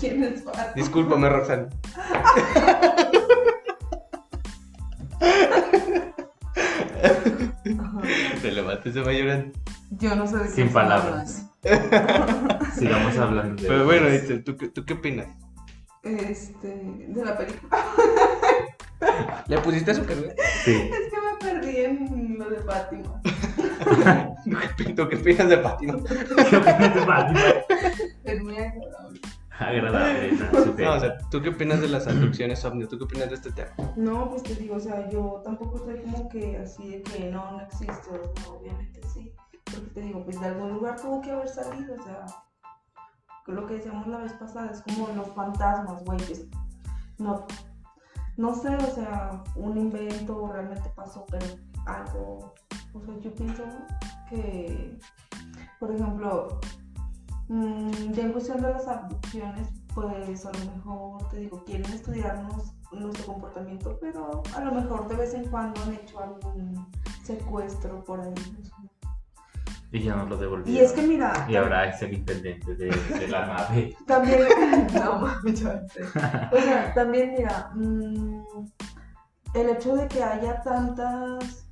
[0.00, 0.72] ¿Quién es Fátima?
[0.74, 1.68] Discúlpame, Roxana.
[8.42, 9.52] Te levantes, se va llorando.
[9.90, 11.46] Yo no sé de qué Sin palabras.
[12.78, 13.68] Sigamos hablando de.
[13.68, 14.06] Pero bueno,
[14.44, 15.26] ¿tú, qué- ¿tú qué opinas?
[16.06, 16.68] Este.
[17.08, 17.84] De la película.
[19.48, 20.30] ¿Le pusiste azúcar, güey?
[20.64, 20.72] Sí.
[20.72, 23.20] Es que me perdí en lo de Fátima.
[23.24, 25.94] ¿Tú qué- ¿Tú qué opinas de Fátima?
[26.04, 27.40] ¿Qué opinas de Fátima?
[28.24, 29.20] Es muy agradable.
[29.58, 30.92] Agradable, ¿no?
[30.94, 32.86] O sea, ¿tú qué opinas de las abducciones ovni?
[32.86, 33.70] ¿Tú qué opinas de este tema?
[33.96, 37.52] No, pues te digo, o sea, yo tampoco estoy como que así de que no,
[37.52, 38.10] no existe,
[38.48, 39.32] obviamente sí.
[39.64, 42.26] Porque te digo, pues de algún lugar tuvo que haber salido, o sea,
[43.46, 46.48] lo que decíamos la vez pasada, es como los fantasmas, güey, que
[47.18, 47.46] no,
[48.36, 51.46] no sé, o sea, un invento realmente pasó, pero
[51.86, 52.54] algo,
[52.92, 53.62] o sea, yo pienso
[54.28, 54.98] que,
[55.78, 56.60] por ejemplo,
[57.48, 62.74] mm, ya en cuestión de las abducciones, pues a lo mejor, te digo, quieren estudiarnos
[62.92, 66.86] nuestro comportamiento, pero a lo mejor de vez en cuando han hecho algún
[67.24, 68.34] secuestro por ahí.
[69.92, 70.70] Y ya no lo devolví.
[70.72, 73.96] Y es que mira, Y ahora es el intendente de, de la nave.
[74.06, 74.40] también,
[74.94, 76.02] no yo sé.
[76.52, 78.42] O sea, también mira, mm,
[79.54, 81.66] el hecho de que haya tantas,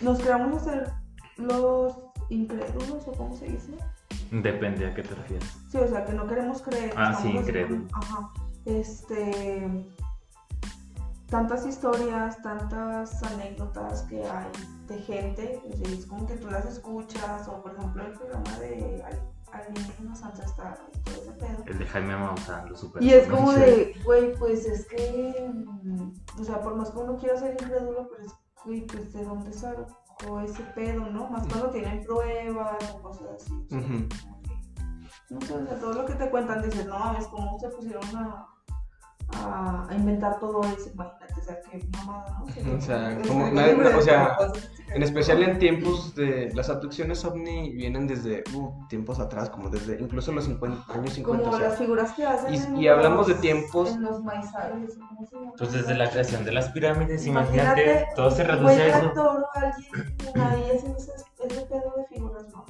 [0.00, 0.90] nos queramos hacer
[1.36, 1.98] los
[2.30, 3.72] incrédulos o cómo se dice.
[4.30, 5.48] Depende a qué te refieres.
[5.70, 6.92] Sí, o sea, que no queremos creer.
[6.96, 7.86] Ah, sí, así incrédulo.
[7.88, 8.30] como- Ajá.
[8.64, 9.84] Este.
[11.28, 14.46] Tantas historias, tantas anécdotas que hay
[14.86, 15.62] de gente.
[15.82, 20.80] es como que tú las escuchas, o por ejemplo el programa de Al- Alienígenas Ancestrales,
[21.04, 21.62] todo ese pedo.
[21.66, 23.02] El de Jaime Maussan, lo super.
[23.02, 25.50] Y es como de, güey, pues es que.
[25.52, 28.32] mm, O sea, por más que uno quiera ser incrédulo, pero es,
[28.64, 31.28] güey, pues de dónde sacó ese pedo, ¿no?
[31.30, 33.52] Más cuando tienen pruebas o cosas así.
[33.70, 34.54] como que-
[35.30, 38.04] no sé, o sea, todo lo que te cuentan dices, no mames, cómo se pusieron
[38.16, 38.46] a,
[39.32, 42.76] a, a inventar todo eso, imagínate, o sea, qué mamada, ¿no?
[42.76, 44.36] O sea, como de o sea.
[44.94, 46.52] En especial en tiempos de...
[46.54, 51.42] Las abducciones ovni vienen desde uh, tiempos atrás, como desde incluso los 50, años 50.
[51.44, 54.02] Como o sea, las figuras que hacen y- en y hablamos de los- tiempos- En
[54.02, 55.52] los maizales, ¿cómo se llama?
[55.58, 59.00] Pues desde la creación de las pirámides, imagínate, todo se reduce a eso.
[59.00, 62.64] tractor o alguien ahí ese, ese pedo de figuras, mamá.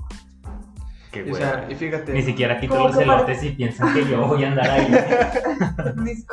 [1.15, 1.47] Qué y, o bueno.
[1.47, 2.13] sea, y fíjate...
[2.13, 4.93] Ni siquiera quito los elotes y piensan que yo voy a andar ahí.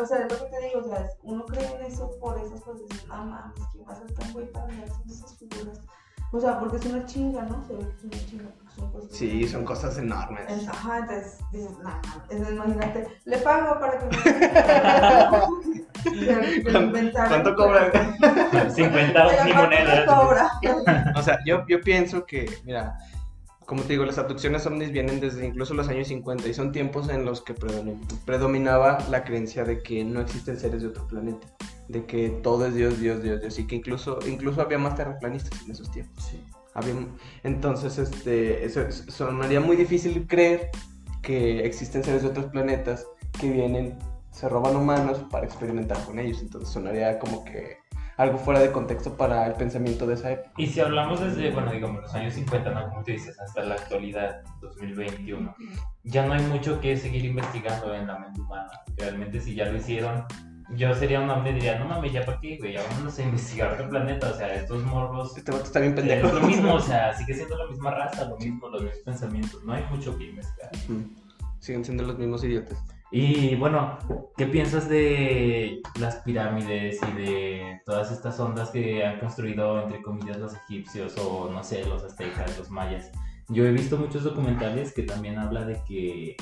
[0.02, 2.62] O sea, es lo que te digo, o sea, uno cree en eso por esas
[2.62, 2.82] cosas.
[3.08, 5.80] No mames, ¿quién va a ser tan güey para andar haciendo esas figuras?
[6.34, 7.64] O sea, porque es una chinga, ¿no?
[7.68, 9.12] Se ve que es una chinga, porque son cosas.
[9.12, 10.50] Sí, son cosas enormes.
[10.50, 14.12] Es- Ajá, entonces dices, no, mames, imagínate, le pago para que me.
[16.72, 17.92] ¿Cuánto- cuánto cobran?
[18.74, 20.06] 50 ni monedas.
[20.06, 20.50] cobra?
[21.16, 22.98] O sea, yo, yo pienso que, mira,
[23.72, 27.08] como te digo, las abducciones ovnis vienen desde incluso los años 50 y son tiempos
[27.08, 31.48] en los que predomi- predominaba la creencia de que no existen seres de otro planeta,
[31.88, 35.62] de que todo es Dios, Dios, Dios, Dios, y que incluso, incluso había más terraplanistas
[35.64, 36.32] en esos tiempos.
[36.74, 37.08] Había-
[37.44, 40.70] entonces, este, eso, es- sonaría muy difícil creer
[41.22, 43.08] que existen seres de otros planetas
[43.40, 43.98] que vienen,
[44.32, 47.78] se roban humanos para experimentar con ellos, entonces sonaría como que
[48.22, 50.52] algo fuera de contexto para el pensamiento de esa época.
[50.58, 52.90] Y si hablamos desde, bueno, digamos, los años 50, ¿no?
[52.90, 55.56] Como tú dices, hasta la actualidad, 2021,
[56.04, 58.70] ya no hay mucho que seguir investigando en la mente humana.
[58.96, 60.24] Realmente, si ya lo hicieron,
[60.76, 63.24] yo sería un hombre y diría, no mames, ya para qué, güey, ya vámonos a
[63.24, 64.30] investigar otro planeta.
[64.30, 65.36] O sea, estos morros.
[65.36, 66.28] Este vato está bien pendejo.
[66.28, 69.64] Es lo mismo, o sea, sigue siendo la misma raza, lo mismo, los mismos pensamientos.
[69.64, 70.72] No hay mucho que investigar.
[71.60, 72.78] Siguen siendo los mismos idiotas.
[73.12, 73.98] Y bueno,
[74.38, 80.38] ¿qué piensas de las pirámides y de todas estas ondas que han construido, entre comillas,
[80.38, 83.12] los egipcios o no sé, los aztecas, los mayas?
[83.50, 86.38] Yo he visto muchos documentales que también habla de que,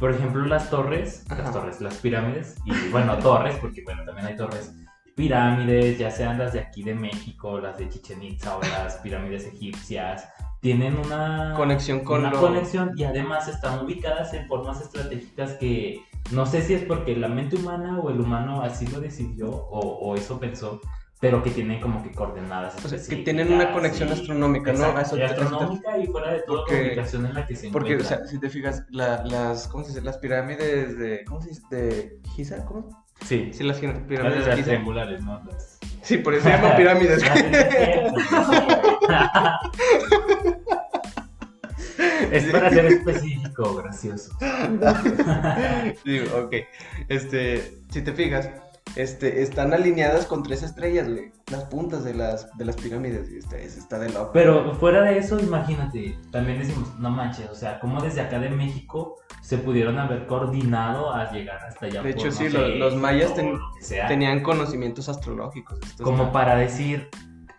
[0.00, 4.36] por ejemplo, las torres, las torres, las pirámides, y bueno, torres, porque bueno, también hay
[4.36, 4.74] torres,
[5.14, 9.46] pirámides, ya sean las de aquí de México, las de Chichen Itza o las pirámides
[9.46, 10.28] egipcias,
[10.62, 16.00] tienen una Conexión con una lo- conexión y además están ubicadas en formas estratégicas que
[16.30, 19.80] no sé si es porque la mente humana o el humano así lo decidió o,
[19.80, 20.80] o eso pensó,
[21.20, 22.76] pero que tienen como que coordenadas.
[22.84, 24.78] O sea, que tienen una conexión y- astronómica, ¿no?
[24.78, 27.56] Exacto, A eso y astronómica y fuera de toda Porque- la ubicación en la que
[27.56, 28.20] se Porque, o encuentran.
[28.20, 30.02] sea, si te fijas, la- las, ¿cómo se dice?
[30.02, 31.62] Las pirámides de, ¿cómo se dice?
[31.70, 33.01] De Giza, ¿cómo?
[33.24, 34.68] Sí, Sí, las pirámides de las Giza.
[34.68, 35.42] triangulares, ¿no?
[35.44, 37.22] Las- Sí, por eso se llaman pirámides.
[42.32, 44.32] es para ser específico, gracioso.
[46.04, 46.54] Digo, ok.
[47.08, 48.48] Este, si te fijas,
[48.96, 51.32] este, están alineadas con tres estrellas, güey.
[51.50, 54.30] Las puntas de las, de las pirámides, y está, eso está de loco.
[54.32, 58.50] Pero fuera de eso, imagínate, también decimos, no manches, o sea, cómo desde acá de
[58.50, 62.02] México se pudieron haber coordinado a llegar hasta allá.
[62.02, 64.08] De por, hecho, no sí, sé, los mayas ten- lo.
[64.08, 65.78] Tenían conocimientos astrológicos.
[65.82, 67.08] esto como está- para decir,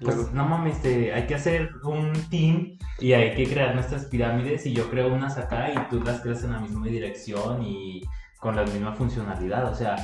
[0.01, 4.05] pues Luego- no mames, te- hay que hacer un team y hay que crear nuestras
[4.05, 8.01] pirámides y yo creo unas acá y tú las creas en la misma dirección y
[8.39, 9.95] con la misma funcionalidad, o sea,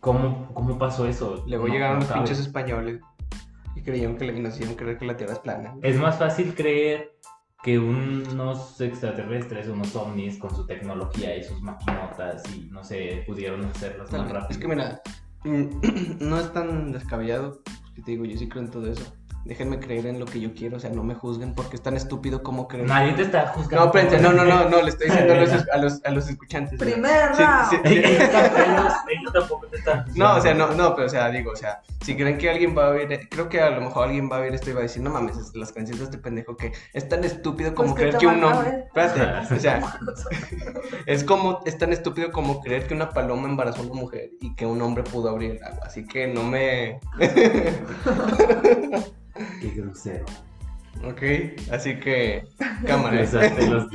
[0.00, 1.44] ¿cómo, cómo pasó eso?
[1.46, 3.00] Luego No- llegaron no los pinches españoles
[3.74, 5.74] y creyeron que la, y nos hicieron creer que la Tierra es plana.
[5.82, 7.12] Es más fácil creer
[7.62, 13.64] que unos extraterrestres, unos ovnis con su tecnología y sus maquinotas y no sé, pudieron
[13.64, 14.46] hacerlas más rápido.
[14.50, 15.00] Es que mira,
[15.44, 15.64] mm,
[16.20, 19.15] no es tan descabellado, porque te digo, yo sí creo en todo eso.
[19.46, 21.96] Déjenme creer en lo que yo quiero, o sea, no me juzguen porque es tan
[21.96, 22.88] estúpido como creer.
[22.88, 23.76] Nadie te está juzgando.
[23.76, 26.28] No, espérense, no, no, no, no, le estoy diciendo a los, a los, a los
[26.28, 26.76] escuchantes.
[26.78, 26.92] güey.
[26.94, 31.30] Primer Sí, sí, ellos, tampoco te están No, o sea, no, no, pero o sea,
[31.30, 34.06] digo, o sea, si creen que alguien va a oír, creo que a lo mejor
[34.08, 36.04] alguien va a oír esto y va a decir, no mames, es- las creencias de
[36.06, 38.80] este pendejo que es tan estúpido como Pues creer que un hombre, ver.
[39.06, 39.80] espérate, o sea,
[41.06, 44.56] es como, es tan estúpido como creer que una paloma embarazó a una mujer y
[44.56, 46.98] que un hombre pudo abrir el agua, así que no me,
[49.60, 50.24] Qué grosero.
[51.04, 51.22] ok,
[51.70, 52.46] así que,
[52.86, 53.86] cámara, los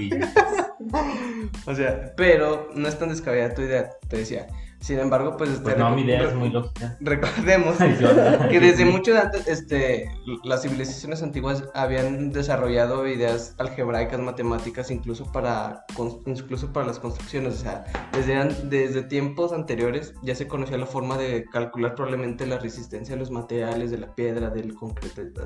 [1.65, 4.47] o sea, pero no es tan descabellada tu idea, te decía,
[4.81, 6.97] sin embargo, pues, este, Pues no, mi idea es muy lógica.
[7.01, 10.11] recordemos que desde mucho antes, este,
[10.43, 15.85] las civilizaciones antiguas habían desarrollado ideas algebraicas, matemáticas, incluso para,
[16.25, 17.53] incluso para las construcciones.
[17.53, 18.33] O sea, desde,
[18.65, 23.29] desde tiempos anteriores ya se conocía la forma de calcular probablemente la resistencia de los
[23.29, 25.45] materiales, de la piedra, del concreto y todo.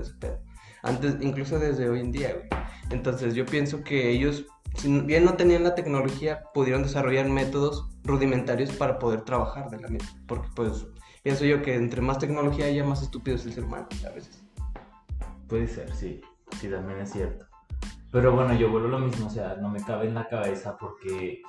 [0.86, 2.48] Antes, incluso desde hoy en día, güey.
[2.92, 4.46] Entonces yo pienso que ellos,
[4.76, 9.88] si bien no tenían la tecnología, pudieron desarrollar métodos rudimentarios para poder trabajar de la
[9.88, 10.10] misma.
[10.28, 10.86] Porque pues
[11.24, 14.44] pienso yo que entre más tecnología haya, más estúpido es el ser humano a veces.
[15.48, 16.22] Puede ser, sí.
[16.60, 17.46] Sí, también es cierto.
[18.12, 21.42] Pero bueno, yo vuelvo lo mismo, o sea, no me cabe en la cabeza porque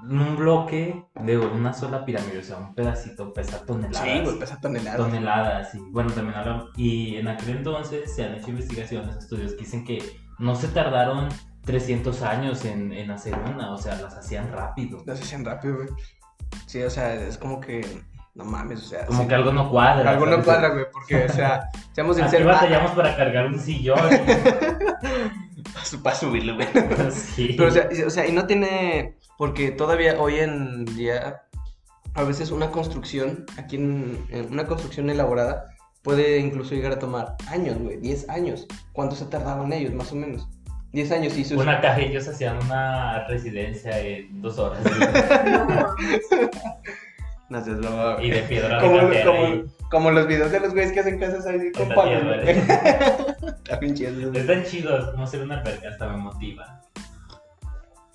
[0.00, 4.08] un bloque de una sola pirámide, o sea, un pedacito pesa toneladas.
[4.08, 4.96] Sí, güey, pesa toneladas.
[4.98, 5.78] toneladas, sí.
[5.90, 6.64] Bueno, también hablan.
[6.76, 9.98] Y en aquel entonces se han hecho investigaciones, estudios que dicen que
[10.38, 11.28] no se tardaron
[11.64, 15.02] 300 años en, en hacer una, o sea, las hacían rápido.
[15.06, 15.88] Las hacían rápido, güey.
[16.66, 18.02] Sí, o sea, es como que.
[18.34, 19.04] No mames, o sea.
[19.04, 20.10] Como sí, que algo no cuadra.
[20.12, 22.46] algo no cuadra, güey, porque, o sea, seamos Aquí sinceros.
[22.54, 23.98] batallamos para cargar un sillón.
[26.02, 26.68] Para subirlo, güey.
[27.10, 27.54] sí.
[27.56, 29.17] Pero, o sea, y- o sea, y no tiene.
[29.38, 31.42] Porque todavía hoy en día,
[32.14, 37.36] a veces una construcción, aquí en, en una construcción elaborada, puede incluso llegar a tomar
[37.48, 38.66] años, güey, 10 años.
[38.92, 40.48] ¿Cuánto se tardaban ellos, más o menos?
[40.92, 41.58] 10 años y sus.
[41.58, 44.80] Una caja, ellos hacían una residencia en dos horas.
[47.50, 47.78] No seas
[48.20, 51.46] y de piedra como, de como, como los videos de los güeyes que hacen casas
[51.46, 52.20] ahí con la palos.
[52.20, 52.50] tierra, güey.
[52.50, 52.64] ¿eh?
[53.64, 54.32] Está bien chido.
[54.34, 56.82] Están chidos, no ser una alberca hasta me motiva.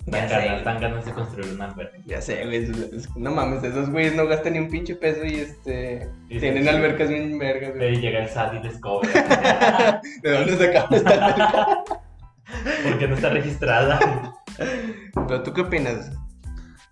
[0.04, 0.64] Sé, ganas, güey.
[0.64, 1.96] dan ganas de construir una alberca.
[2.04, 2.70] Ya sé, güey.
[3.16, 6.10] No mames, esos güeyes no gastan ni un pinche peso y este.
[6.28, 6.68] Y tienen sí.
[6.68, 7.96] albercas bien vergas, güey.
[8.00, 9.08] Llega el SAT y les cobra.
[10.22, 11.84] ¿De dónde sacamos esta alberca?
[12.84, 13.98] Porque no está registrada.
[15.14, 16.12] Pero tú qué opinas?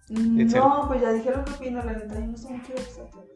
[0.08, 0.60] Itzel.
[0.60, 3.28] No, pues ya dijeron que opino, la neta, yo no soy mucho extraterrestre.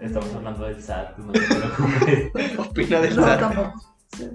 [0.00, 2.58] Estamos hablando del SAT, no te preocupes.
[2.58, 3.40] Opina del No, SAT.
[3.40, 3.80] tampoco.
[4.16, 4.30] sé.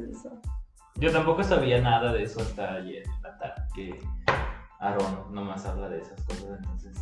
[0.95, 3.99] Yo tampoco sabía nada de eso hasta ayer en la tarde, que
[4.81, 6.97] Aaron nomás habla de esas cosas, entonces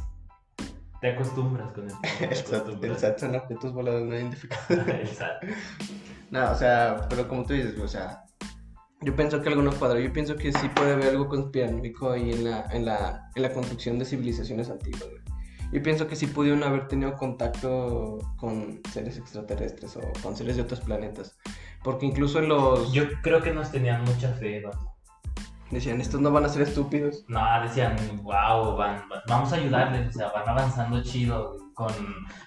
[1.01, 1.99] te acostumbras con esto.
[2.19, 2.97] El SAT, el.
[2.97, 4.87] SAT son objetos voladores no identificados.
[4.87, 5.43] El SAT.
[6.29, 8.23] No, o sea, pero como tú dices, o sea,
[9.01, 9.99] yo pienso que algo no cuadra.
[9.99, 13.53] Yo pienso que sí puede haber algo conspiranoico ahí en la, en la, en la
[13.53, 15.21] construcción de civilizaciones antiguas, güey.
[15.71, 20.63] Yo pienso que sí pudieron haber tenido contacto con seres extraterrestres o con seres de
[20.63, 21.37] otros planetas.
[21.83, 22.91] Porque incluso los...
[22.91, 24.71] Yo creo que nos tenían mucha fe, ¿no?
[25.71, 27.23] Decían, estos no van a ser estúpidos.
[27.27, 31.93] No, decían, wow, van, van- vamos a ayudarles, o sea, van avanzando chido, con,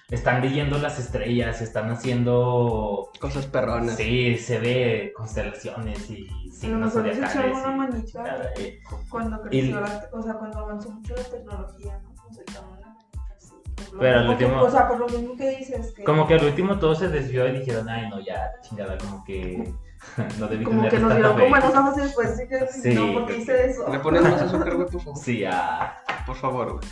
[0.09, 3.95] están leyendo las estrellas, están haciendo, Cosas perronas.
[3.95, 8.79] sí, se ve constelaciones y signos zodiacales una manita eh.
[9.09, 12.13] cuando Y- creció la, o sea, cuando avanzó mucho la tecnología, ¿no?
[12.27, 12.97] Nos echaron una
[13.37, 13.53] así.
[13.99, 16.03] Pero al que- último- O sea, por lo mismo que dices que...
[16.03, 19.73] Como que al último todo se desvió y dijeron, ay, no, ya, chingada, como que
[20.39, 21.21] no debí Como que nos fe".
[21.21, 22.93] con buenos ojos y después sí que Sí.
[22.93, 23.89] no, porque hice eso.
[23.91, 25.19] ¿Le pones más azúcar, güey, por favor?
[25.19, 26.85] Sí, ah, Por favor, güey.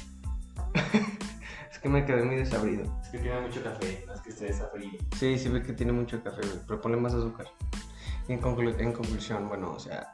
[1.71, 2.84] es que me quedé muy desabrido.
[3.04, 4.91] es que tiene mucho café, no es que esté desafrío.
[5.17, 7.47] Sí, sí ve que tiene mucho café, güey, pero ponle más azúcar.
[8.28, 10.08] Y en, conclu- en conclusión, bueno, o sea,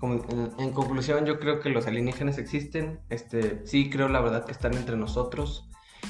[0.00, 4.44] como- en, en conclusión yo creo que los alienígenas existen, este, sí creo la verdad
[4.44, 5.68] que están entre nosotros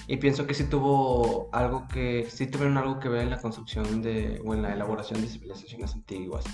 [0.08, 4.00] y pienso que sí tuvo algo que, sí tuvieron algo que ver en la construcción
[4.00, 6.46] de, o en la elaboración de civilizaciones antiguas.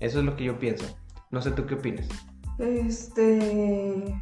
[0.00, 0.86] Eso es lo que yo pienso.
[1.30, 2.08] No sé tú qué opinas.
[2.58, 4.18] Este.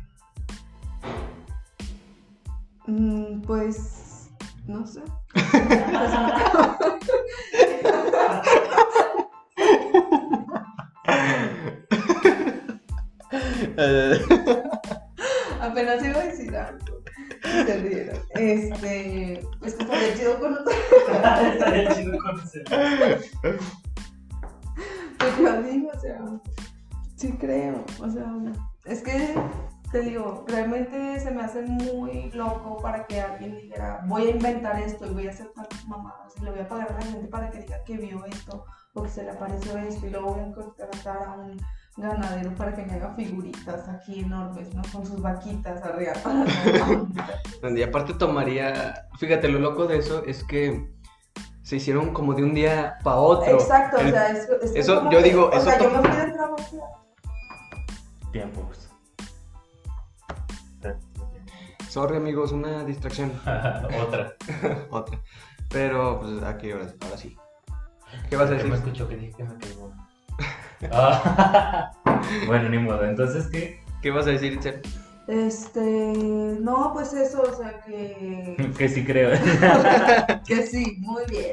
[2.86, 4.30] mm, Pues.
[4.66, 5.02] No sé.
[15.80, 17.02] Apenas iba a decir algo.
[18.34, 19.40] Este.
[19.60, 20.72] Pues que estaría chido con otro.
[21.52, 22.64] Estaría chido conocer.
[25.18, 26.20] Pues yo digo, o sea.
[27.16, 27.82] Sí creo.
[27.98, 28.30] O sea.
[28.84, 29.34] Es que.
[29.90, 34.80] Te digo, realmente se me hace muy loco para que alguien dijera, voy a inventar
[34.80, 37.26] esto y voy a hacer tantas mamadas y le voy a pagar a la gente
[37.26, 38.64] para que diga que vio esto
[38.94, 41.60] o que se le apareció esto y luego voy a contratar a un
[42.00, 44.82] ganadero para que me haga figuritas aquí enormes, ¿no?
[44.92, 46.12] Con sus vaquitas arriba.
[47.76, 50.90] Y aparte tomaría, fíjate, lo loco de eso es que
[51.62, 53.52] se hicieron como de un día para otro.
[53.52, 55.90] Exacto, El- o sea, es, es eso, como yo que- digo, o eso sea, yo
[55.90, 56.56] me fui trabajo.
[58.32, 58.88] Tiempos.
[61.88, 63.32] Sorry amigos, una distracción.
[64.06, 64.34] Otra.
[64.90, 65.20] Otra.
[65.68, 67.36] Pero pues aquí ahora, ahora sí.
[68.28, 68.74] ¿Qué vas a ¿Qué me decir?
[68.74, 69.50] escuchó que dije que me?
[70.90, 71.92] Ah,
[72.46, 73.04] bueno, ni modo.
[73.04, 73.80] Entonces, ¿qué?
[74.02, 74.80] ¿Qué vas a decir, Itzel?
[75.26, 75.80] Este,
[76.60, 79.30] no, pues eso, o sea que, Que sí creo.
[80.46, 81.52] que sí, muy bien.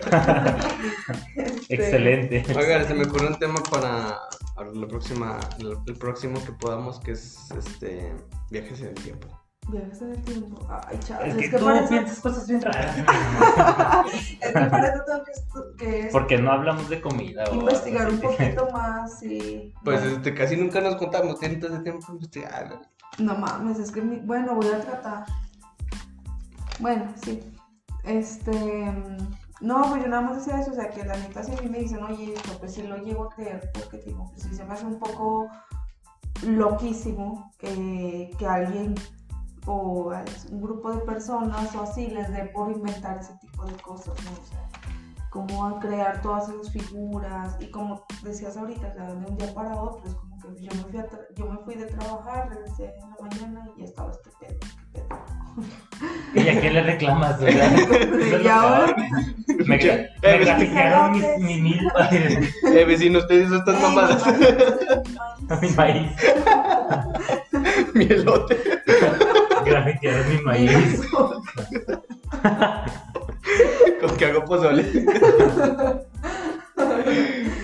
[1.35, 2.43] Este, Excelente.
[2.57, 4.17] Oigan, se me ocurrió un tema para
[4.57, 8.11] para la próxima, el, el próximo que podamos, que es este
[8.49, 9.27] viajes en el tiempo.
[9.69, 10.65] Viajes en el tiempo.
[10.69, 12.95] Ay, chaval, Es es, que que, tú para eso, piensas cosas bien raras.
[14.13, 17.43] es que tengo que, que Porque no hablamos de comida.
[17.51, 19.73] o investigar un poquito más y...
[19.83, 22.79] Pues este, casi nunca nos contamos, tienen tanto tiempo pues, investigar.
[23.19, 25.25] no mames, es que, mi- bueno, voy a tratar.
[26.79, 27.43] Bueno, sí.
[28.05, 29.17] Este, mm,
[29.59, 31.67] no, pues yo nada más decía eso, o sea, que la neta si a mí
[31.67, 34.63] me dicen, oye, esto, pues sí lo llego a creer, porque digo, pues sí se
[34.63, 35.49] me hace un poco
[36.43, 38.95] loquísimo que, que alguien
[39.67, 43.73] o a un grupo de personas o así les dé por inventar ese tipo de
[43.75, 44.31] cosas, ¿no?
[44.31, 44.63] O sea,
[45.29, 49.53] como a crear todas esas figuras y como decías ahorita, o sea, de un día
[49.53, 52.49] para otro, es como que yo me fui, a tra- yo me fui de trabajar,
[52.49, 54.57] regresé en la mañana y ya estaba este pedo.
[54.93, 56.45] ¿qué pedo?
[56.45, 57.37] ¿Y a qué le reclamas?
[58.43, 58.95] Y ahora-.
[59.67, 64.23] Me, Eh, me mis gratificaron mis, mi mil Eh, vecino, ustedes están Ey, mamadas.
[65.61, 66.11] mi maíz.
[67.95, 68.57] Mi elote.
[69.69, 71.01] Grafitearon mi maíz.
[74.01, 74.85] Con que hago pozole.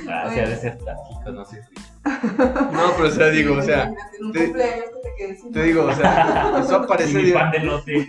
[0.10, 1.62] Ah, sí, ha de ser trágico, no sé.
[2.06, 6.54] No, pero o sea, digo, o sea, Imagínate, en un te- te digo, o sea,
[6.64, 8.08] eso aparece de, pan de lote.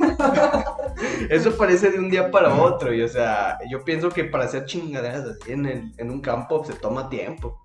[1.30, 2.92] eso aparece de un día para otro.
[2.92, 6.64] Y o sea, yo pienso que para hacer chingaderas así en, el- en un campo
[6.64, 7.63] se toma tiempo.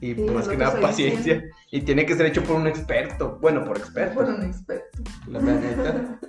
[0.00, 1.34] Y Sí, más que nada paciencia.
[1.34, 1.56] diciendo.
[1.70, 3.38] Y tiene que ser hecho por un experto.
[3.40, 4.14] Bueno, por experto.
[4.14, 4.98] por un experto.
[5.26, 6.20] La neta.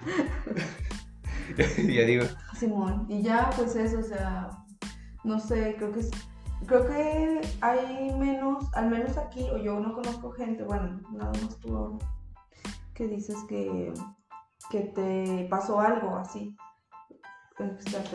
[1.56, 2.24] ya digo.
[2.56, 4.50] Simón, y ya pues eso, o sea,
[5.24, 6.10] no sé, creo que es,
[6.66, 11.58] creo que hay menos, al menos aquí, o yo no conozco gente, bueno, nada más
[11.58, 12.06] tú ahora,
[12.94, 13.92] que dices que,
[14.70, 16.56] que te pasó algo así.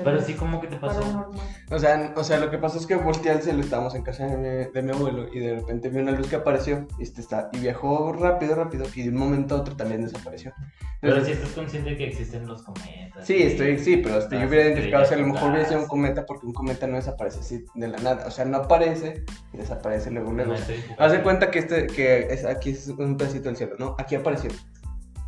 [0.03, 1.31] Pero sí, como que te pasó.
[1.71, 4.25] O sea, o sea, lo que pasó es que volteé al cielo, estábamos en casa
[4.25, 7.21] de mi, de mi abuelo y de repente vi una luz que apareció y, este
[7.21, 10.53] está, y viajó rápido, rápido y de un momento a otro también desapareció.
[11.01, 13.25] Pero si estás consciente de que existen los cometas.
[13.25, 15.87] Sí, estoy, sí, pero este, yo hubiera identificado si a lo mejor hubiera sido un
[15.87, 18.25] cometa porque un cometa no desaparece así de la nada.
[18.25, 19.23] O sea, no aparece
[19.53, 20.53] y desaparece luego, luego.
[20.53, 20.59] No
[20.97, 23.95] Haz de cuenta que este, que es, aquí es un pedacito del cielo, ¿no?
[23.99, 24.49] Aquí apareció.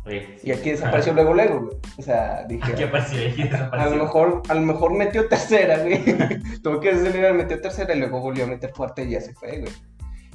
[0.08, 0.22] Sí.
[0.42, 1.76] Y aquí desapareció luego, luego, güey.
[1.98, 2.72] O sea, dije.
[2.72, 3.96] Aquí apareció, aquí A lo desapareció.
[3.96, 6.02] mejor, a lo mejor metió tercera, güey.
[6.62, 9.58] Tuvo que acelerar, metió tercera y luego volvió a meter fuerte y ya se fue,
[9.60, 9.72] güey.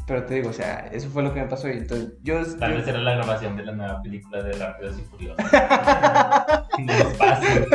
[0.05, 2.35] Pero te digo, o sea, eso fue lo que me pasó y entonces yo...
[2.57, 5.37] Tal yo- vez era la grabación de la nueva película de Rápidos y Furiosos.
[6.77, 7.65] En el espacio.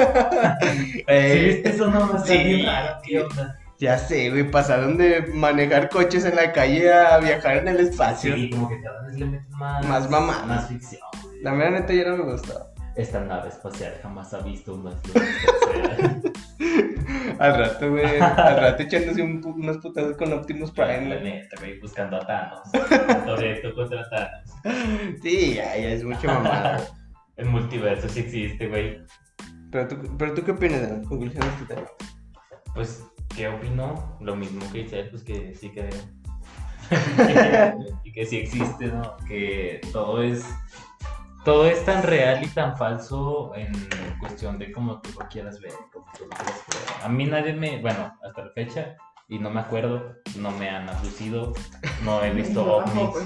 [1.09, 1.87] ¿Sí viste eso?
[1.91, 2.63] No, sí.
[2.67, 2.99] raro.
[3.03, 3.59] ¿Qué onda?
[3.81, 8.35] ya sé, güey, pasaron de manejar coches en la calle a viajar en el espacio.
[8.35, 9.87] Sí, como que cada vez le meten más.
[9.87, 10.47] Más mamadas.
[10.47, 11.01] Más ficción.
[11.43, 12.55] La mera neta ya no me gustó.
[12.97, 15.23] Esta nave espacial jamás ha visto unas luces
[15.73, 16.23] terceras.
[17.39, 21.57] Al rato, güey, al rato echándose un pu- unos putazos con Optimus Prime, La neta,
[21.61, 22.61] güey, buscando a Thanos.
[23.25, 24.51] Toreto contra Thanos.
[25.23, 26.81] Sí, ya, ya es mucho mamada.
[27.37, 28.99] El multiverso sí existe, güey.
[29.71, 31.87] Pero tú, pero tú qué opinas de la conclusión de este tema?
[32.75, 33.05] Pues,
[33.37, 34.19] ¿qué opino?
[34.21, 35.91] Lo mismo que dice él, pues que sí creo.
[38.03, 39.17] y que sí existe, ¿no?
[39.29, 40.45] Que todo es.
[41.49, 43.73] Todo es tan real y tan falso en
[44.21, 47.05] cuestión de cómo tú lo quieras ver, como tú lo quieras ver.
[47.05, 48.97] A mí nadie me, bueno, hasta la fecha,
[49.31, 51.53] y no me acuerdo, no me han abducido,
[52.05, 53.17] no he visto ovnis.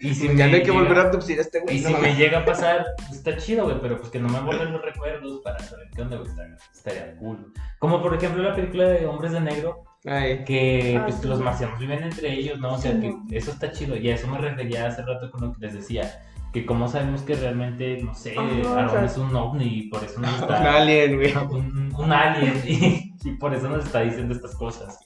[0.00, 1.78] Y si Ya me no hay que llega- volver a abducir a este güey.
[1.78, 4.28] Y no si me llega a pasar, pues, está chido, güey, pero pues que no
[4.28, 7.52] me borren los recuerdos para saber qué onda, güey, estaría- estaría cool.
[7.78, 11.26] Como por ejemplo la película de Hombres de Negro, Ay, que Ah, pues sí.
[11.28, 12.74] los marcianos viven entre ellos, ¿no?
[12.74, 13.96] O sea, Sí, que eso está chido.
[13.96, 16.22] Y a eso me refería hace rato con lo que les decía.
[16.52, 19.04] Que como sabemos que realmente, no sé, Ajá, Aaron claro.
[19.06, 20.76] es un ovni y por eso nos un está...
[20.76, 21.34] alien, güey.
[21.36, 24.98] Un, un alien y, y por eso nos está diciendo estas cosas.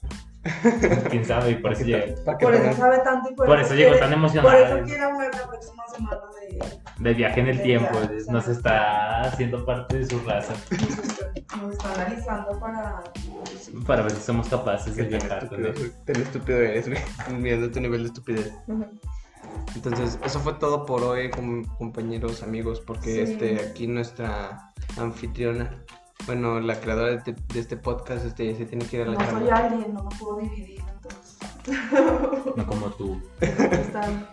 [1.09, 2.15] Quién sabe, y por eso llega.
[2.39, 4.57] Por eso sabe tanto y por, Por eso llegó quiere- tan Por emocionado.
[4.77, 7.03] eso quiere hablar la próxima semana de...
[7.03, 10.53] De viaje en el De tiempo, viaje, es- nos está haciendo parte de su raza.
[11.61, 13.03] Nos está analizando para...
[13.87, 15.93] Para ver si somos capaces de viajar con estúpido, él.
[16.05, 16.99] tan estúpido eres, güey.
[17.39, 18.53] Mirando tu nivel de estupidez.
[19.75, 23.31] Entonces, eso fue todo por hoy, com- compañeros, amigos, porque Sí.
[23.33, 25.83] este aquí nuestra anfitriona,
[26.25, 29.17] bueno, la creadora de, este- de este podcast, este, se tiene que ir a la
[29.17, 31.37] No soy alguien, no me puedo dividir, entonces...
[32.55, 33.21] No como tú.
[33.41, 34.29] Está...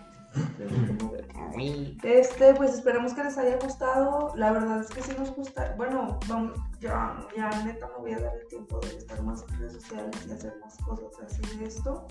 [2.02, 4.32] Este, pues esperamos que les haya gustado.
[4.36, 5.74] La verdad es que sí nos gusta.
[5.76, 9.58] Bueno, vamos, ya, ya neta me voy a dar el tiempo de estar más en
[9.58, 12.06] redes sociales y hacer más cosas así de esto.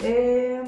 [0.00, 0.62] Eh,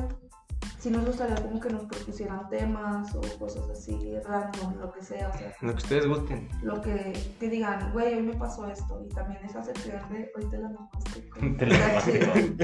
[0.79, 5.29] sí nos gustaría como que nos propusieran temas o cosas así, random, lo que sea.
[5.29, 6.49] O sea, Lo que ustedes gusten.
[6.63, 9.03] lo que, que digan, güey, hoy me pasó esto.
[9.05, 11.29] Y también esa sección de hoy te la mamaste.
[11.59, 12.55] Te la mamaste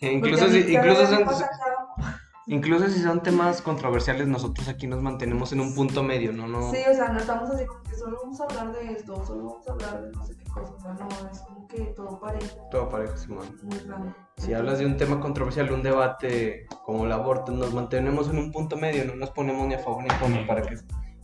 [0.00, 1.24] incluso, si, incluso, son,
[2.46, 6.46] incluso si son temas controversiales, nosotros aquí nos mantenemos en un punto medio, ¿no?
[6.48, 9.24] no Sí, o sea, no estamos así como que solo vamos a hablar de esto,
[9.26, 11.80] solo vamos a hablar de no sé qué cosa, o sea, no, es como que
[11.96, 13.46] todo parejo, Todo parejo, Simón.
[13.62, 14.14] muy raro.
[14.38, 18.52] Si hablas de un tema controversial, un debate como el aborto, nos mantenemos en un
[18.52, 20.76] punto medio, no nos ponemos ni a favor ni en contra para que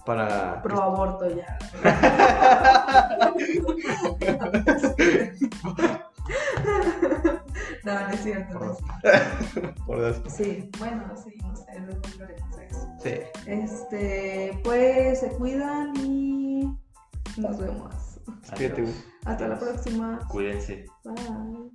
[0.05, 1.59] para Pro aborto ya.
[7.85, 8.59] no, no es cierto.
[8.59, 9.85] no es cierto.
[9.87, 12.89] por das- Sí, bueno, sí, no sé, luego hablaremos eso.
[13.03, 13.15] Sí.
[13.47, 16.65] Este, pues se cuidan y
[17.37, 17.95] nos vemos.
[19.25, 20.21] Hasta la próxima.
[20.29, 20.85] Cuídense.
[21.05, 21.71] Bye.